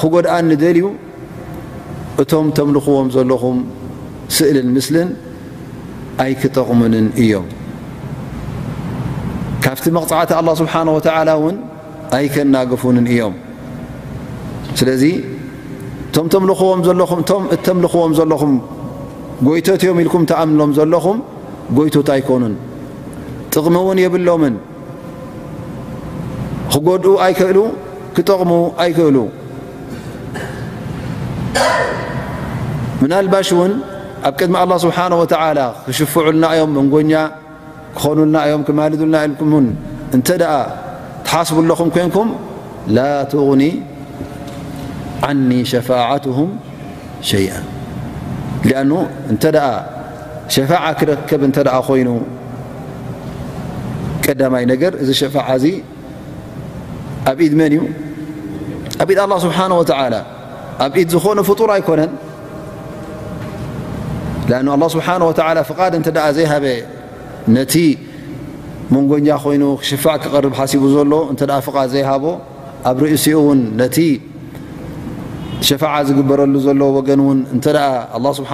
ክጎድኣ 0.00 0.32
دልዩ 0.64 0.84
እቶም 2.20 2.46
ተملክዎም 2.58 3.08
ዘለኹ 3.14 3.42
ስእል 4.36 4.56
ስ 4.86 4.88
እካብቲ 6.22 6.74
መቕፅዕቲ 9.96 10.32
ስብሓ 10.60 10.74
ውን 11.44 11.56
ኣይከናገፉንን 12.16 13.06
እዮም 13.12 13.34
ስለዚ 14.78 15.02
ቶም 16.16 16.26
እተምልክዎም 17.56 18.12
ዘለኹም 18.18 18.54
ጎይቶት 19.46 19.82
ዮም 19.86 19.98
ኢልኩም 20.02 20.24
ተኣምሎም 20.30 20.70
ዘለኹም 20.78 21.18
ጎይቶት 21.78 22.08
ኣይኮኑን 22.16 22.54
ጥቕሚ 23.52 23.74
እውን 23.82 23.98
የብሎምን 24.02 24.54
ክጎድኡ 26.74 27.14
ኣይክእሉ 27.24 27.58
ክጠቕሙ 28.18 28.52
ኣይክእሉ 28.84 29.16
ኣብ 34.28 34.34
ቅድሚ 34.40 34.54
له 34.70 34.76
ስብሓه 34.84 35.04
ክሽፍዑልና 35.86 36.44
ዮም 36.58 36.70
መንጎኛ 36.78 37.12
ክኾኑልና 37.98 38.36
ዮም 38.50 38.62
ክማልልና 38.66 39.14
ኢልም 39.26 39.66
እተ 40.16 40.28
ትሓስብለኹም 41.26 41.88
ኮንኩም 41.96 42.28
ላ 42.96 43.02
غኒ 43.48 43.62
ع 45.26 45.28
ሸፋعትهም 45.72 46.50
ሸይ 47.30 47.46
ኣ 47.54 48.84
እንተ 49.32 49.42
ሸፋع 50.54 50.82
ክረከብ 51.00 51.42
እተ 51.50 51.58
ኮይኑ 51.88 52.08
ቀዳይ 54.24 54.64
ነገር 54.72 54.92
እዚ 55.02 55.10
ሸ 55.22 55.32
እዚ 55.56 55.64
ኣብ 57.30 57.38
ኢድ 57.46 57.54
መን 57.60 57.72
እዩ 57.76 57.82
ኣብ 59.02 59.08
ኢድ 59.12 59.18
ه 59.38 59.38
ስብሓه 59.46 59.66
ኣብ 60.84 60.92
ኢድ 61.00 61.08
ዝኾነ 61.14 61.38
ፍጡር 61.48 61.70
ኣይነን 61.78 62.10
ኣ 64.52 64.60
ኣ 64.76 64.88
ስብሓ 64.94 65.06
ፍቃድ 65.68 65.92
እንተኣ 65.98 66.18
ዘይሃበ 66.36 66.64
ነቲ 67.56 67.74
መንጎኛ 68.94 69.26
ኮይኑ 69.42 69.62
ሽፋዕ 69.88 70.16
ክቐርብ 70.22 70.52
ሓሲቡ 70.58 70.82
ዘሎ 70.94 71.12
እንተ 71.32 71.40
ፍ 71.66 71.68
ዘይሃቦ 71.92 72.24
ኣብ 72.88 72.96
ርእሲኡ 73.04 73.34
እውን 73.44 73.60
ነቲ 73.80 73.96
ሸፋዓ 75.68 75.92
ዝግበረሉ 76.08 76.54
ዘሎ 76.66 76.80
ወገን 76.96 77.20
እውን 77.24 77.38
እንተኣ 77.56 77.76
ስብሓ 78.38 78.52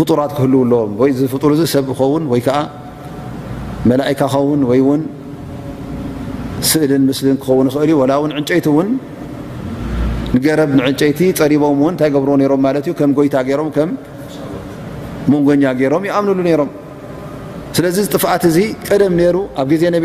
ፍ 0.02 0.04
ክህውዎወር 0.36 1.58
ሰብ 1.74 1.86
ዝኸውን 1.92 2.24
ወይ 2.32 2.42
ካ 2.48 2.50
ኸን 4.44 4.62
ወይን 4.70 5.02
ስእልን 6.70 7.04
ምስ 7.10 7.20
ክኸውን 7.44 7.68
ክእል 7.74 7.82
እዩ 7.88 7.94
ላ 8.12 8.14
ን 8.30 8.32
ዕጨይቲ 8.42 8.68
ን 8.88 8.90
ገረብ 10.46 10.70
ንጨይቲ 10.78 11.20
ፀሪቦምን 11.40 11.90
እንታይ 11.94 12.10
ብርምዩጎይታ 12.24 13.36
መንጎኛ 15.32 15.62
ሮምይሉዚጥት 15.94 18.14
እዚ 18.52 18.58
ቀደ 18.88 19.02
ሩ 19.36 19.38
ኣብ 19.64 19.70
ዜና 19.82 19.96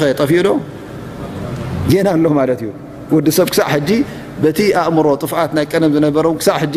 ኸጠፊእ 0.00 0.42
ዶ 0.48 0.50
ኣዩሰብክ 3.18 3.54
ኣእምሮ 4.82 5.06
ጥት 5.30 5.52
ይቀ 5.62 5.72
ዝ 6.74 6.76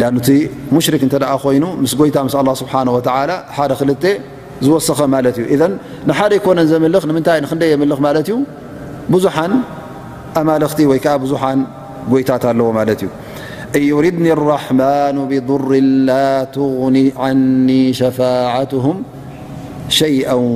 እ 0.00 0.78
ሽክ 0.86 1.02
እ 1.06 1.18
ኮይኑ 1.44 1.64
ምስ 1.84 1.92
ይታ 2.08 2.18
ስه 2.32 2.38
ሓደ 3.56 3.72
ክል 3.78 3.90
ዝስኸ 4.66 5.00
ዩ 5.26 5.66
ንሓደ 6.08 6.32
ኮነ 6.44 6.58
ዘልኽ 6.70 7.04
ታይ 7.28 7.38
ክ 7.50 7.62
የልኽ 7.72 8.00
እዩ 8.22 8.36
ብዙሓ 9.12 9.36
ኣኽቲ 10.40 10.80
ወይከዓ 10.90 11.14
ብዙሓን 11.24 11.60
ጎይታት 12.12 12.42
ኣለዎ 12.50 12.66
እዩ 13.78 13.82
እዩርድኒ 13.82 14.26
لرኑ 14.40 15.18
ብضር 15.32 15.64
ላ 16.10 16.12
غኒ 17.20 17.68
ሸعትه 18.00 18.86
ش 19.98 20.00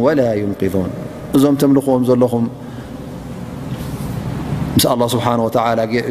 ول 0.05 0.21
يንقذን 0.43 0.91
እዞም 1.37 1.71
ልዎም 1.77 2.03
ለኹ 2.23 2.33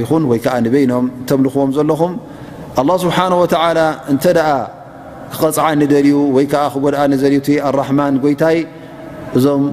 ይኹን 0.02 0.24
ወይዓ 0.32 0.46
ኖም 0.92 1.06
ልኽዎም 1.46 1.72
ኹ 2.00 2.02
ኣላه 2.80 2.96
ስብሓነ 3.04 3.34
ወተላ 3.42 3.80
እንተ 4.12 4.24
ደኣ 4.38 4.50
ክቐፅዓ 5.34 5.66
ንደልዩ 5.82 6.12
ወይ 6.36 6.46
ከዓ 6.52 6.64
ክጎድኣ 6.74 7.02
ንዘልዩ 7.12 7.38
እቲ 7.44 7.50
ኣራሕማን 7.68 8.14
ጎይታይ 8.24 8.58
እዞም 9.38 9.64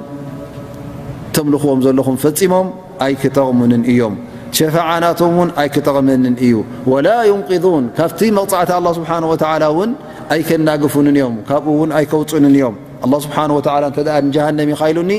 ተምልኽዎም 1.34 1.80
ዘለኹም 1.86 2.16
ፈፂሞም 2.24 2.68
ኣይክጠቕሙንን 3.06 3.82
እዮም 3.92 4.14
ሸፋዓናቶም 4.56 5.32
ውን 5.38 5.48
ኣይክጠቕመንን 5.60 6.34
እዩ 6.46 6.54
ወላ 6.92 7.08
ዩንቅዱን 7.30 7.84
ካብቲ 7.98 8.20
መቕፃዕቲ 8.38 8.70
ኣላ 8.78 8.86
ስብሓ 8.98 9.10
ወላ 9.32 9.44
እውን 9.72 9.90
ኣይከናግፉንን 10.34 11.16
እዮም 11.20 11.34
ካብኡ 11.50 11.66
እውን 11.78 11.90
ኣይከውፁንን 12.00 12.54
እዮም 12.58 12.76
ኣ 13.04 13.20
ስብሓወ 13.26 13.58
እተኣ 13.92 14.16
ጀሃንም 14.36 14.70
ይኻኢሉኒ 14.74 15.10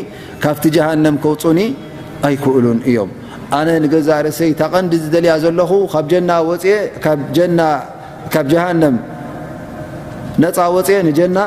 ካብቲ 0.46 0.64
ጀሃንም 0.78 1.18
ከውፁኒ 1.26 1.60
ኣይክእሉን 2.30 2.80
እዮም 2.92 3.12
ኣነ 3.58 3.70
ንገዛ 3.84 4.10
ርእሰይ 4.26 4.52
ታቐንዲ 4.60 4.92
ዝደልያ 5.06 5.32
ዘለኹ 5.44 5.72
ብናካብ 5.96 8.46
ጀሃንም 8.52 8.96
ነፃ 10.44 10.58
ወፂአ 10.76 10.98
ንጀና 11.08 11.38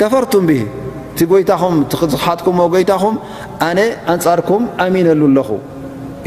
ከፈርቱ 0.00 0.32
ቲ 1.18 1.22
ይታኹ 1.42 1.62
ሓትኩም 2.24 2.58
ይታኹ 2.80 3.04
ነ 3.78 3.80
ኣንፃርኩም 4.12 4.62
ኣሚነሉ 4.84 5.20
ኣለኹ 5.30 5.48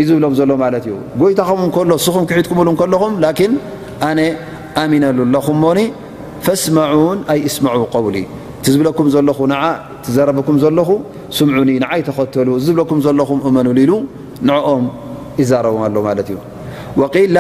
እዩ 0.02 0.06
ዝብሎም 0.12 0.34
ዘሎ 0.40 0.52
ለ 0.74 0.78
ዩ 0.90 0.96
ጎይታኹም 1.22 1.60
ሎ 1.90 1.96
ስኹ 2.06 2.16
ክሒኩምሉ 2.30 2.72
ኹም 3.04 3.14
ነ 4.20 4.22
ኣሚነሉ 4.82 5.18
ኣኹምኒ 5.42 5.80
ፈስን 6.46 6.78
ኣይ 7.34 7.40
እስ 7.50 7.56
قውሊ 7.96 8.18
ቲዝብለኩም 8.66 9.08
ዘለኹ 9.16 9.40
ን 9.52 9.56
ዘረበኩም 10.16 10.58
ዘለኹ 10.64 10.90
ስምዑኒ 11.38 11.70
ንዓይተኸተሉ 11.84 12.50
ዝብለ 12.66 12.82
ዘለኹ 13.06 13.30
እመኑሉሉ 13.50 13.92
ንኦም 14.50 14.84
ይዛረቦ 15.42 15.76
ኣሎ 15.88 15.96
እዩ 16.28 16.38
ል 17.36 17.40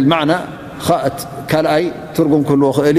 ል 0.00 0.06
ና 0.30 0.38
ካኣይ 1.50 1.84
ትጉም 2.16 2.42
ክህልዎ 2.46 2.72
እል 2.90 2.98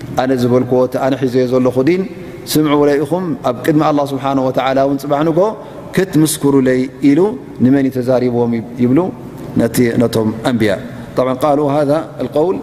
ነ 0.29 0.33
ዝበልዎ 0.41 0.73
ነ 1.13 1.15
ሒዘ 1.23 1.35
ዘለኹ 1.51 1.77
ዲን 1.89 2.01
ስም 2.51 2.65
ይ 2.89 2.93
ኢኹም 3.03 3.25
ኣብ 3.49 3.55
ቅድሚ 3.65 3.81
ه 3.87 4.05
ስብሓه 4.11 4.31
ን 4.37 4.41
ፅባዕ 5.03 5.19
ንጎ 5.27 5.39
ክትምስክሩ 5.95 6.53
ለይ 6.67 6.79
ኢሉ 7.09 7.19
ንመንእ 7.63 7.89
ተብዎም 7.95 8.51
ይብ 8.83 8.91
ቶም 10.15 10.29
ኣንብያ 10.49 10.73
ውል 12.45 12.57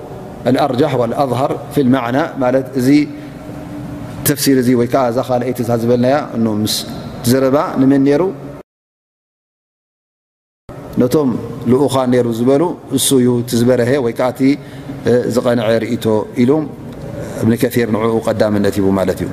ር 0.73 0.75
ظር 0.83 1.53
ና 1.95 2.07
ማ 2.43 2.51
እዚ 2.81 2.89
ተሲር 4.27 4.59
እ 4.63 4.75
ወይዓ 4.81 4.95
ዛ 5.17 5.21
ኻይቲ 5.29 5.59
ዝበል 5.83 6.05
እ 6.11 6.55
ዘረባ 7.31 7.57
መን 7.93 8.05
ሩ 8.21 8.23
ቶም 11.15 11.29
ልኡኻ 11.73 11.95
ሩ 12.27 12.29
ዝ 12.41 12.45
እሱ 12.97 13.09
ዩ 13.27 13.31
ዝበረ 13.61 13.81
ወይዓ 14.07 14.21
ዝቐንዐ 15.35 15.65
እቶ 15.95 16.05
ኢሉ 16.43 16.51
እብኒ 17.43 17.53
ከር 17.63 17.89
ንኡ 17.95 18.05
ቀዳምነት 18.27 18.75
ሂቡ 18.79 18.87
ማለት 18.99 19.19
እዩ 19.25 19.29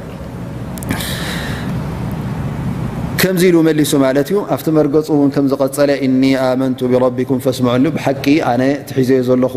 ከምዚ 3.22 3.44
ኢሉ 3.50 3.58
መሊሱ 3.68 3.92
ማለት 4.06 4.28
እዩ 4.32 4.38
ኣብቲ 4.56 4.68
መርገፁ 4.78 5.08
ውን 5.20 5.30
ከም 5.36 5.46
ዝቀፀለ 5.52 5.92
እኒ 6.08 6.22
ኣመንቱ 6.48 6.80
ብረቢኩም 6.92 7.40
ፈስምዐሉ 7.46 7.86
ብሓቂ 7.96 8.26
ኣነ 8.52 8.64
ትሒዘየ 8.90 9.20
ዘለኹ 9.30 9.56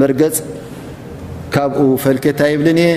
መርገፅ 0.00 0.36
ካብኡ 1.54 1.84
ፈልክታ 2.04 2.38
የብልንየ 2.52 2.88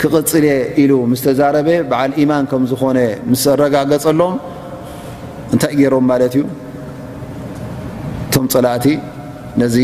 ክቕፅል 0.00 0.44
ኢሉ 0.82 0.92
ምስ 1.12 1.20
ተዛረበ 1.26 1.68
በዓል 1.90 2.12
ኢማን 2.24 2.46
ከም 2.52 2.62
ዝኾነ 2.72 2.98
ምስ 3.32 3.44
ረጋገፀሎም 3.62 4.34
እንታይ 5.54 5.74
ገይሮም 5.80 6.06
ማለት 6.12 6.34
እዩ 6.40 6.44
እቶም 8.30 8.46
ፀላእቲ 8.54 8.86
ነዚ 9.62 9.76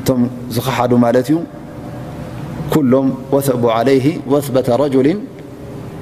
እቶም 0.00 0.22
ዝኽሓዱ 0.56 0.92
ማለት 1.06 1.28
እዩ 1.32 1.36
ኩሎም 2.74 3.06
ወሰቡ 3.34 3.62
ዓለይ 3.78 3.98
ወበተ 4.32 4.68
ረጅል 4.82 5.08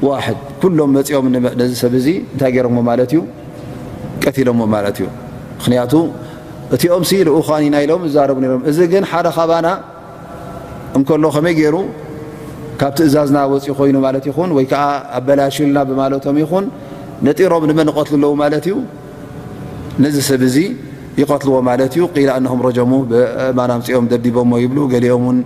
ዋሕድ 0.07 0.39
ኩሎም 0.63 0.91
መፂኦምነዚ 0.97 1.73
ሰብ 1.83 1.95
እዚ 2.01 2.07
እንታይ 2.33 2.51
ገይሮዎ 2.55 2.79
ማለት 2.91 3.11
እዩ 3.17 3.21
ቀትሎዎ 4.25 4.63
ማለት 4.75 4.97
እዩ 5.03 5.07
ምክንያቱ 5.59 5.93
እቲኦም 6.75 7.03
ሲ 7.11 7.19
ንኡኳኒኢና 7.29 7.77
ኢሎም 7.85 8.03
ዛረቡ 8.15 8.37
ም 8.53 8.63
እዚ 8.71 8.79
ግን 8.93 9.05
ሓደ 9.11 9.27
ካባና 9.37 9.67
እንከሎ 10.99 11.25
ከመይ 11.35 11.55
ገይሩ 11.61 11.77
ካብ 12.81 12.93
ትእዛዝና 12.99 13.39
ወፂኢ 13.53 13.75
ኮይኑ 13.79 13.97
ማለት 14.07 14.25
ይኹን 14.31 14.51
ወይ 14.57 14.65
ከዓ 14.73 14.85
ኣበላሽሉና 15.19 15.79
ብማለቶም 15.91 16.37
ይኹን 16.43 16.65
ነጢሮም 17.27 17.65
ንመ 17.71 17.81
ንቀትሉ 17.89 18.15
ኣለዎ 18.23 18.33
ማለት 18.45 18.65
እዩ 18.71 18.77
ነዚ 20.05 20.17
ሰብ 20.29 20.43
እዚ 20.49 20.57
ይቀትልዎ 21.21 21.57
ማለት 21.69 21.93
እዩ 21.97 22.03
ላ 22.29 22.33
እንም 22.41 22.61
ረጀሙ 22.67 22.93
ማናምፂኦም 23.59 24.07
ደርዲቦሞ 24.13 24.53
ይብሉ 24.63 24.79
ገሊኦም 24.93 25.25
ውን 25.29 25.39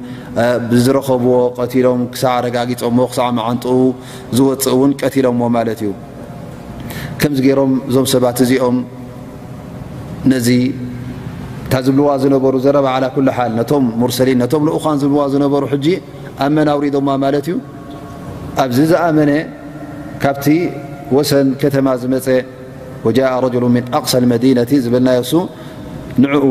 ብዝረከብዎ 0.71 1.33
ቀትሎም 1.59 2.01
ክሳዕ 2.15 2.33
ኣረጋጊፆዎ 2.41 3.01
ክሳዕ 3.11 3.29
መዓንጡኡ 3.39 3.77
ዝወፅእ 4.37 4.69
እውን 4.77 4.93
ቀትሎምዎ 5.03 5.47
ማለት 5.59 5.81
እዩ 5.85 5.91
ከምዚ 7.21 7.39
ገይሮም 7.47 7.73
እዞም 7.91 8.07
ሰባት 8.15 8.39
እዚኦም 8.45 8.77
ነዚ 10.33 10.49
እታ 11.67 11.75
ዝብልዋ 11.87 12.11
ዝነበሩ 12.25 12.55
ዘረባ 12.67 12.87
ዓላ 12.97 13.05
ኩሉሓል 13.17 13.51
ነቶም 13.61 13.87
ሙርሰሊን 14.03 14.39
ነቶም 14.43 14.63
ልኡኻን 14.69 14.99
ዝብልዋ 15.03 15.25
ዝነበሩ 15.35 15.65
ሕጂ 15.73 15.87
ኣመናውሪዶማ 16.45 17.09
ማለት 17.25 17.47
እዩ 17.51 17.57
ኣብዚ 18.63 18.79
ዝኣመነ 18.93 19.33
ካብቲ 20.23 20.47
ወሰን 21.17 21.49
ከተማ 21.63 21.87
ዝመፀ 22.05 22.27
ኣቅ 23.05 23.55
መዲነ 24.33 24.59
ዝብልና 24.85 25.09
ሱ 25.33 25.35
ንኡ 26.23 26.45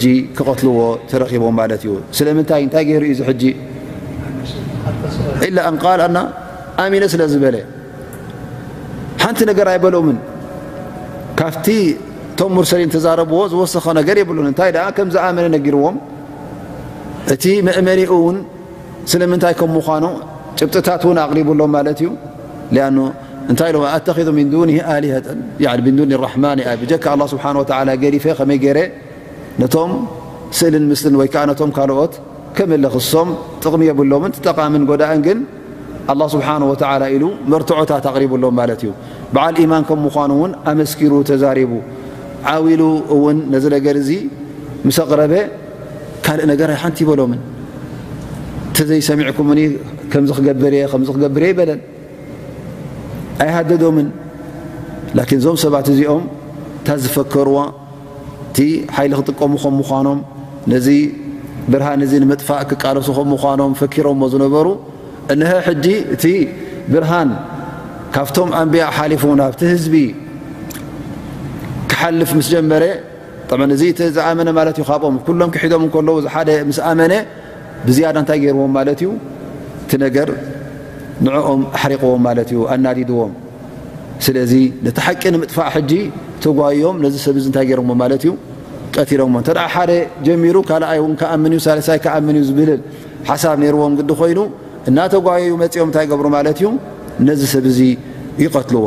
ጂ 0.00 0.02
ክቐትልዎ 0.36 0.78
ተረኺቦም 1.10 1.54
ማለት 1.60 1.82
እዩ 1.86 1.92
ስለምንታይ 2.18 2.60
እታይ 2.66 2.84
ገይሩ 2.88 3.02
ዩ 3.10 3.14
ልና 5.56 6.18
ሚነ 6.92 7.04
ስለዝበለ 7.14 7.56
ሓንቲ 9.22 9.40
ነገር 9.50 9.66
ኣይበሎም 9.72 10.08
ካብቲ 11.38 11.66
ቶም 12.38 12.50
ሙርሰሊን 12.56 12.90
ዛረብዎ 13.04 13.38
ዝሰኪ 13.52 13.86
ነር 13.98 14.18
የሉን 14.22 14.46
እንታይ 14.50 14.70
ከምዝኣመ 14.96 15.36
ርዎም 15.74 15.96
እቲ 17.34 17.44
መእመኒኡ 17.66 18.12
ውን 18.26 18.36
ስለምንታይ 19.10 19.54
ከም 19.60 19.70
ምኑ 19.76 20.04
ጭብጥታት 20.58 21.02
ን 21.16 21.20
ኣቅሊቡሎም 21.24 21.74
እዩ 21.92 22.00
እንታይ 23.50 23.72
ኪذ 24.18 24.28
ን 24.36 24.38
ኒ 24.52 24.64
ን 24.70 26.18
ማን 26.44 26.58
ካ 27.04 27.08
ስ 27.32 27.36
ገሊፈ 28.02 28.24
ይገ 28.56 28.66
ነቶም 29.60 29.90
ስእልን 30.58 30.84
ምስሊ 30.90 31.14
ወይዓ 31.20 31.42
ቶም 31.60 31.70
ካልኦት 31.76 32.14
ክመክሶም 32.56 33.28
ጥቕሚ 33.62 33.82
የብሎምን 33.90 34.32
ጠቃምን 34.46 34.82
ጎዳእን 34.90 35.20
ግን 35.26 35.38
ስሓ 36.34 36.48
ኢሉ 37.16 37.24
መርትዖታት 37.52 38.06
ኣሪቡሎም 38.12 38.54
ማት 38.58 38.70
እዩ 38.76 38.90
በዓል 39.34 39.56
ማን 39.72 39.84
ከም 39.88 40.00
ምኑውን 40.06 40.52
ኣመስኪሩ 40.70 41.12
ተዛሪቡ 41.30 41.72
ዓዊሉ 42.52 42.82
እውን 43.16 43.36
ነ 43.52 43.60
ነገር 43.76 43.96
ዚ 44.08 44.12
ሰ 44.96 45.00
ቅረበ 45.10 45.34
ካልእ 46.26 46.44
ነገርይ 46.52 46.76
ሓንቲ 46.82 46.98
ይበሎም 47.04 47.32
ተዘይሰሚዕኩም 48.76 49.48
ዝክገር 50.30 50.74
ክገብር 51.08 51.44
ይለን 51.58 51.80
ኣይሃደዶምን 53.42 54.06
ላኪን 55.18 55.38
እዞም 55.40 55.56
ሰባት 55.64 55.86
እዚኦም 55.92 56.24
እንታ 56.78 56.88
ዝፈከርዎ 57.04 57.58
እቲ 58.48 58.58
ሓይሊ 58.96 59.12
ክጥቀሙከም 59.20 59.74
ምዃኖም 59.80 60.20
ነዚ 60.72 60.88
ብርሃን 61.72 62.00
እዚ 62.06 62.12
ንምጥፋእ 62.22 62.62
ክቃለሱከም 62.70 63.28
ምኳኖም 63.32 63.72
ፈኪሮምዎ 63.80 64.26
ዝነበሩ 64.34 64.68
እነሀ 65.34 65.52
ሕጂ 65.68 65.86
እቲ 66.16 66.24
ብርሃን 66.92 67.30
ካብቶም 68.14 68.48
ኣንብያ 68.60 68.86
ሓሊፉ 68.96 69.22
ናብቲ 69.40 69.60
ህዝቢ 69.72 69.94
ክሓልፍ 71.92 72.30
ምስ 72.38 72.48
ጀመረ 72.54 72.84
ጥ 73.48 73.70
እዚ 73.76 73.82
እቲ 73.92 74.00
ዝኣመነ 74.16 74.48
ማለት 74.58 74.76
እዩ 74.80 74.84
ካም 74.90 75.16
ኩሎም 75.26 75.50
ክሒዶም 75.56 75.82
ን 75.86 75.90
ከለዉ 75.96 76.16
ሓደ 76.34 76.48
ምስ 76.70 76.78
ኣመነ 76.90 77.12
ብዝያዳ 77.86 78.16
እንታይ 78.22 78.38
ገይርዎም 78.44 78.72
ማለት 78.78 78.98
እዩ 79.04 79.10
እቲ 79.84 79.92
ነገር 80.04 80.28
ንኦም 81.24 81.60
ኣሕሪቕዎም 81.76 82.20
ማ 82.26 82.30
እዩ 82.42 82.58
ኣናዲድዎም 82.74 83.32
ስለዚ 84.26 84.52
ነቲ 84.84 84.98
ሓቂ 85.06 85.22
ንምጥፋእ 85.34 85.68
ሕጂ 85.74 85.92
ተጓዮም 86.44 86.96
ነዚ 87.04 87.16
ሰብ 87.24 87.36
እንታይ 87.48 87.64
ገይሮሞ 87.70 87.90
ማለት 88.02 88.22
እዩ 88.26 88.30
ቀትሎሞ 88.94 89.34
ተ 89.46 89.52
ሓደ 89.74 89.90
ጀሚሩ 90.26 90.56
ካኣይ 90.70 91.00
ኣ 91.28 91.36
ሳሳይ 91.66 91.98
ኣም 92.14 92.26
ዝብል 92.48 92.70
ሓሳብ 93.30 93.60
ርዎም 93.74 93.92
ግዲ 93.98 94.10
ኮይኑ 94.20 94.40
እናተጓየዩ 94.90 95.52
መፅኦም 95.62 95.90
እታይ 95.92 96.06
ገብሩ 96.12 96.26
ማለት 96.36 96.60
እዩ 96.62 96.68
ነዚ 97.28 97.42
ሰብ 97.54 97.66
ዚ 97.76 97.82
ይቀትልዎ 98.44 98.86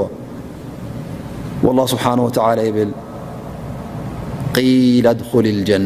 ስብሓ 1.94 2.06
ይብል 2.70 2.92
ድሊ 4.58 5.56
ጀ 5.70 5.80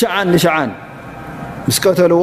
ሸ 0.00 0.04
ን 0.32 0.70
ስተልዎ 1.76 2.22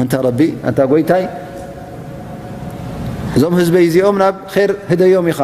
እንታ 0.00 0.14
ቢ 0.36 0.40
ታ 0.76 0.80
ጎይታይ 0.92 1.24
እዞም 3.36 3.54
ህዝበ 3.60 3.76
እዚኦም 3.88 4.16
ናብ 4.22 4.34
ር 4.68 4.72
ህደዮም 4.90 5.26
ኢኻ 5.32 5.40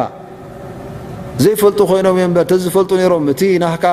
ዘይፈልጡ 1.43 1.79
ኮይኖም 1.89 2.17
በር 2.35 2.45
ተዝፈልጡ 2.51 2.91
ሮም 3.13 3.25
እቲ 3.33 3.41
ናካ 3.63 3.85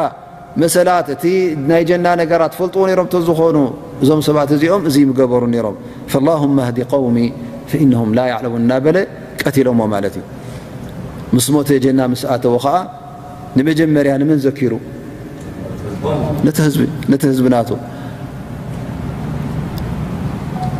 መሰላት 0.63 1.07
እቲ 1.15 1.25
ናይ 1.69 1.83
ጀና 1.89 2.07
ነገራት 2.21 2.53
ትፈልጥዎ 2.55 2.83
ሮም 3.01 3.09
ተዝኾኑ 3.15 3.57
እዞም 4.03 4.21
ሰባት 4.29 4.51
እዚኦም 4.57 4.83
እዚ 4.89 4.97
ገበሩ 5.21 5.43
ሮም 5.67 5.77
ላሁማ 6.29 6.59
እዲ 6.73 6.79
ቀውሚ 6.93 7.17
ፈኢነም 7.71 8.11
ላ 8.19 8.25
ያዕለሙን 8.33 8.65
ና 8.71 8.79
በለ 8.87 8.97
ቀትሎምዎ 9.43 9.87
ማለት 9.95 10.15
እዩ 10.19 10.25
ምስ 11.35 11.47
ሞተ 11.55 11.69
ጀና 11.85 12.01
ምስኣተዎ 12.13 12.55
ከዓ 12.65 12.77
ንመጀመርያ 13.59 14.13
ንመን 14.21 14.39
ዘኪሩ 14.47 14.73
ነቲ 16.47 16.59
ህዝቢ 17.37 17.45
ናቱ 17.55 17.71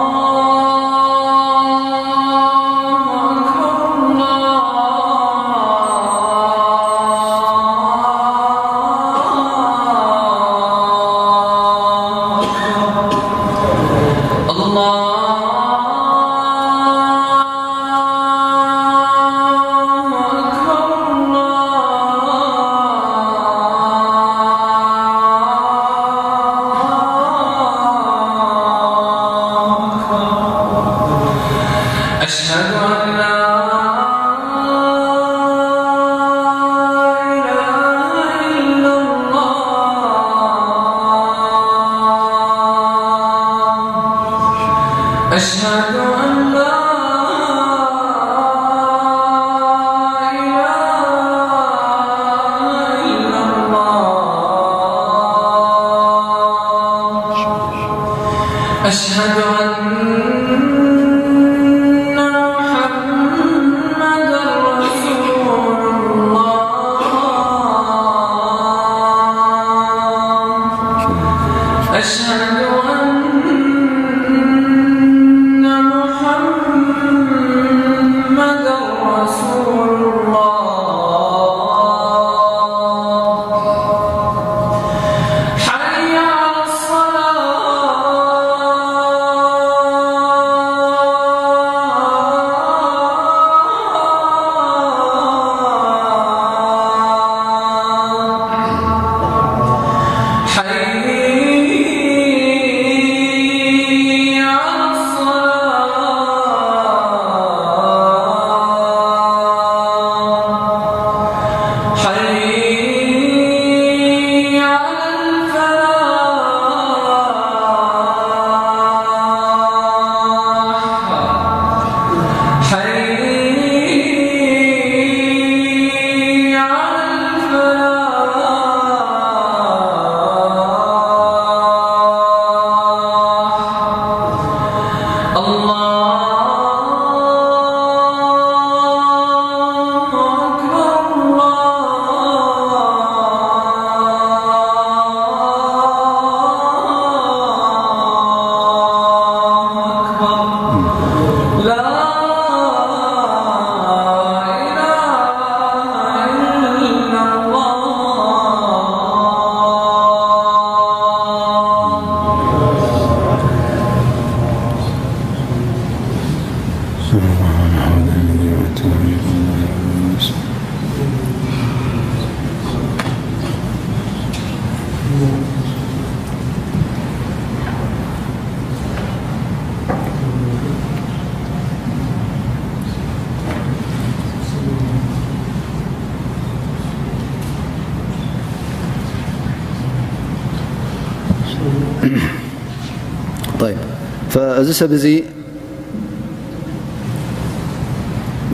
እ 194.73 194.75
ሰብ 194.79 194.91
እዚ 194.97 195.05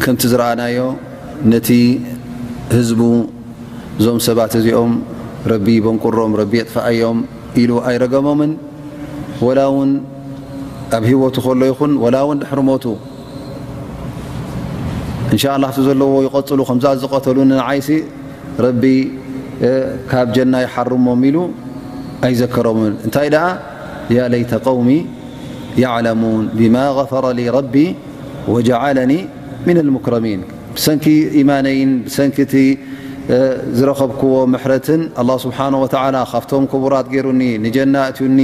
ከምቲ 0.04 0.22
ዝረኣናዮ 0.32 0.78
ነቲ 1.52 1.68
ህዝቡ 2.76 3.02
እዞም 4.00 4.18
ሰባት 4.28 4.54
እዚኦም 4.60 4.94
ረቢ 5.52 5.68
በንቁሮም 5.86 6.32
ረቢ 6.42 6.54
የጥፋኣዮም 6.62 7.20
ኢሉ 7.62 7.72
ኣይረገሞምን 7.90 8.52
ወላ 9.48 9.60
ውን 9.76 9.92
ኣብ 10.98 11.04
ሂወቱ 11.12 11.36
ከሎ 11.46 11.62
ይኹን 11.72 11.94
ወላ 12.04 12.16
ውን 12.30 12.38
ድሕርሞቱ 12.44 12.84
እንሻ 15.36 15.44
ላ 15.66 15.70
እ 15.84 15.86
ዘለዎ 15.88 16.14
ይቀፅሉ 16.28 16.60
ከምዛ 16.70 16.86
ዝቀተሉ 17.04 17.38
ንዓይሲ 17.52 17.90
ረቢ 18.66 18.84
ካብ 20.12 20.28
ጀና 20.40 20.54
ይሓርሞም 20.66 21.24
ኢሉ 21.30 21.38
ኣይዘከሮምን 22.30 22.94
እንታይ 23.06 23.30
ድኣ 23.36 23.46
ያ 24.18 24.28
ለይ 24.36 24.44
ተቀውሚ 24.56 24.90
عሙን 25.94 26.44
ብማ 26.60 26.76
غፈረ 26.98 27.26
ቢ 27.74 27.76
وኒ 28.54 28.68
ن 29.76 29.78
لክረሚን 29.86 30.42
ብሰንኪ 30.76 31.06
ኢማነይን 31.42 31.92
ሰንኪቲ 32.18 32.54
ዝረከብክዎ 33.78 34.32
ምሕረትን 34.54 35.02
ه 35.18 35.28
ስሓه 35.44 35.74
ካብቶም 36.32 36.64
ክቡራት 36.72 37.08
ገሩኒ 37.14 37.42
ንጀና 37.66 37.96
እትኒ 38.12 38.40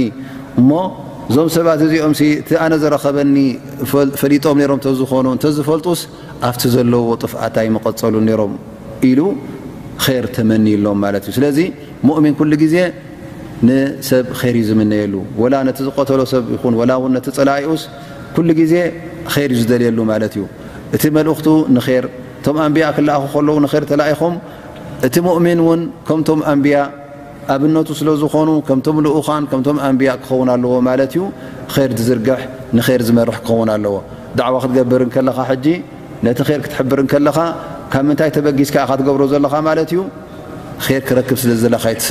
እሞ 0.60 0.70
እዞም 1.30 1.48
ሰባት 1.56 1.80
እዚኦም 1.86 2.12
እቲ 2.40 2.50
ኣነ 2.64 2.72
ዝረኸበኒ 2.82 3.34
ፈሊጦም 4.20 4.58
ሮም 4.70 4.80
ዝኾኑ 5.00 5.26
እተ 5.38 5.44
ዝፈልጡስ 5.56 6.00
ኣብቲ 6.48 6.62
ዘለዎ 6.74 7.08
ጥፍኣታይ 7.22 7.66
ቀፀሉ 7.86 8.14
ሮም 8.40 8.52
ኢሉ 9.10 9.20
ር 10.22 10.26
ተመኒ 10.36 10.66
ሎም 10.84 11.02
ዩ 12.62 12.70
ንሰብ 13.64 14.24
ር 14.40 14.42
እዩ 14.52 14.58
ዝምነየሉ 14.68 15.14
ወላ 15.42 15.54
ነቲ 15.68 15.78
ዝቆተሎ 15.86 16.20
ሰብ 16.32 16.44
ይኹን 16.54 16.74
ወላ 16.80 16.90
ውን 17.02 17.12
ነቲ 17.16 17.26
ፀላይኡስ 17.36 17.82
ኩሉ 18.36 18.48
ግዜ 18.60 18.72
ር 19.34 19.36
እዩ 19.44 19.52
ዝደልየሉ 19.62 19.98
ማለት 20.12 20.32
እዩ 20.36 20.44
እቲ 20.96 21.02
መልእኽቱ 21.16 21.46
ንር 21.76 21.88
እቶም 22.40 22.56
ኣንብያ 22.64 22.84
ክለኣኹ 22.96 23.22
ከለዉ 23.34 23.56
ንር 23.64 23.84
ተላኢኹም 23.92 24.34
እቲ 25.06 25.14
ሙእሚን 25.28 25.60
ውን 25.68 25.80
ከምቶም 26.08 26.40
ኣንብያ 26.52 26.76
ኣብነቱ 27.54 27.88
ስለዝኾኑ 28.00 28.48
ከምቶም 28.68 28.96
ልኡኻን 29.06 29.44
ከምቶም 29.50 29.76
ኣንብያ 29.88 30.10
ክኸውን 30.20 30.48
ኣለዎ 30.54 30.74
ማለት 30.90 31.12
ዩ 31.18 31.22
ር 31.74 31.88
ትዝርግሕ 31.98 32.40
ንር 32.76 33.00
ዝመርሕ 33.08 33.36
ክኸውን 33.46 33.68
ኣለዎ 33.74 33.94
ዳዕዋ 34.38 34.56
ክትገብር 34.64 35.02
ከለኻ 35.16 35.38
ሕጂ 35.50 35.66
ነቲ 36.26 36.38
ር 36.54 36.60
ክትሕብር 36.64 37.00
ከለካ 37.12 37.38
ካብ 37.92 38.04
ምንታይ 38.08 38.30
ተበጊስካ 38.36 38.76
ካ 38.88 38.92
ትገብሮ 39.00 39.22
ዘለካ 39.34 39.54
ማለት 39.70 39.90
ዩ 39.96 40.00
ር 40.86 40.98
ክረክብ 41.08 41.38
ስለዘለካቲሰ 41.42 42.10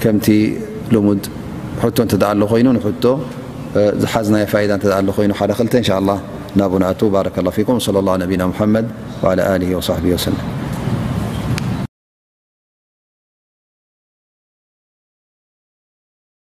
كمت 0.00 0.32
لمد 0.92 1.22
ت 1.96 2.00
نتعله 2.14 2.58
ين 2.58 2.68
نت 2.76 3.06
زحزني 4.02 4.46
فادة 4.52 4.78
ن 5.02 5.34
ل 5.34 5.76
نشاء 5.76 5.98
الله 6.02 6.18
نبن 6.60 6.82
برك 7.16 7.34
الله 7.38 7.50
فيكم 7.56 7.72
وصلى 7.80 7.98
الله 8.02 8.14
نبينا 8.22 8.44
محمد 8.52 8.86
وعلى 9.22 9.42
له 9.62 9.70
وصحبه 9.78 10.10
وسلم 10.16 10.59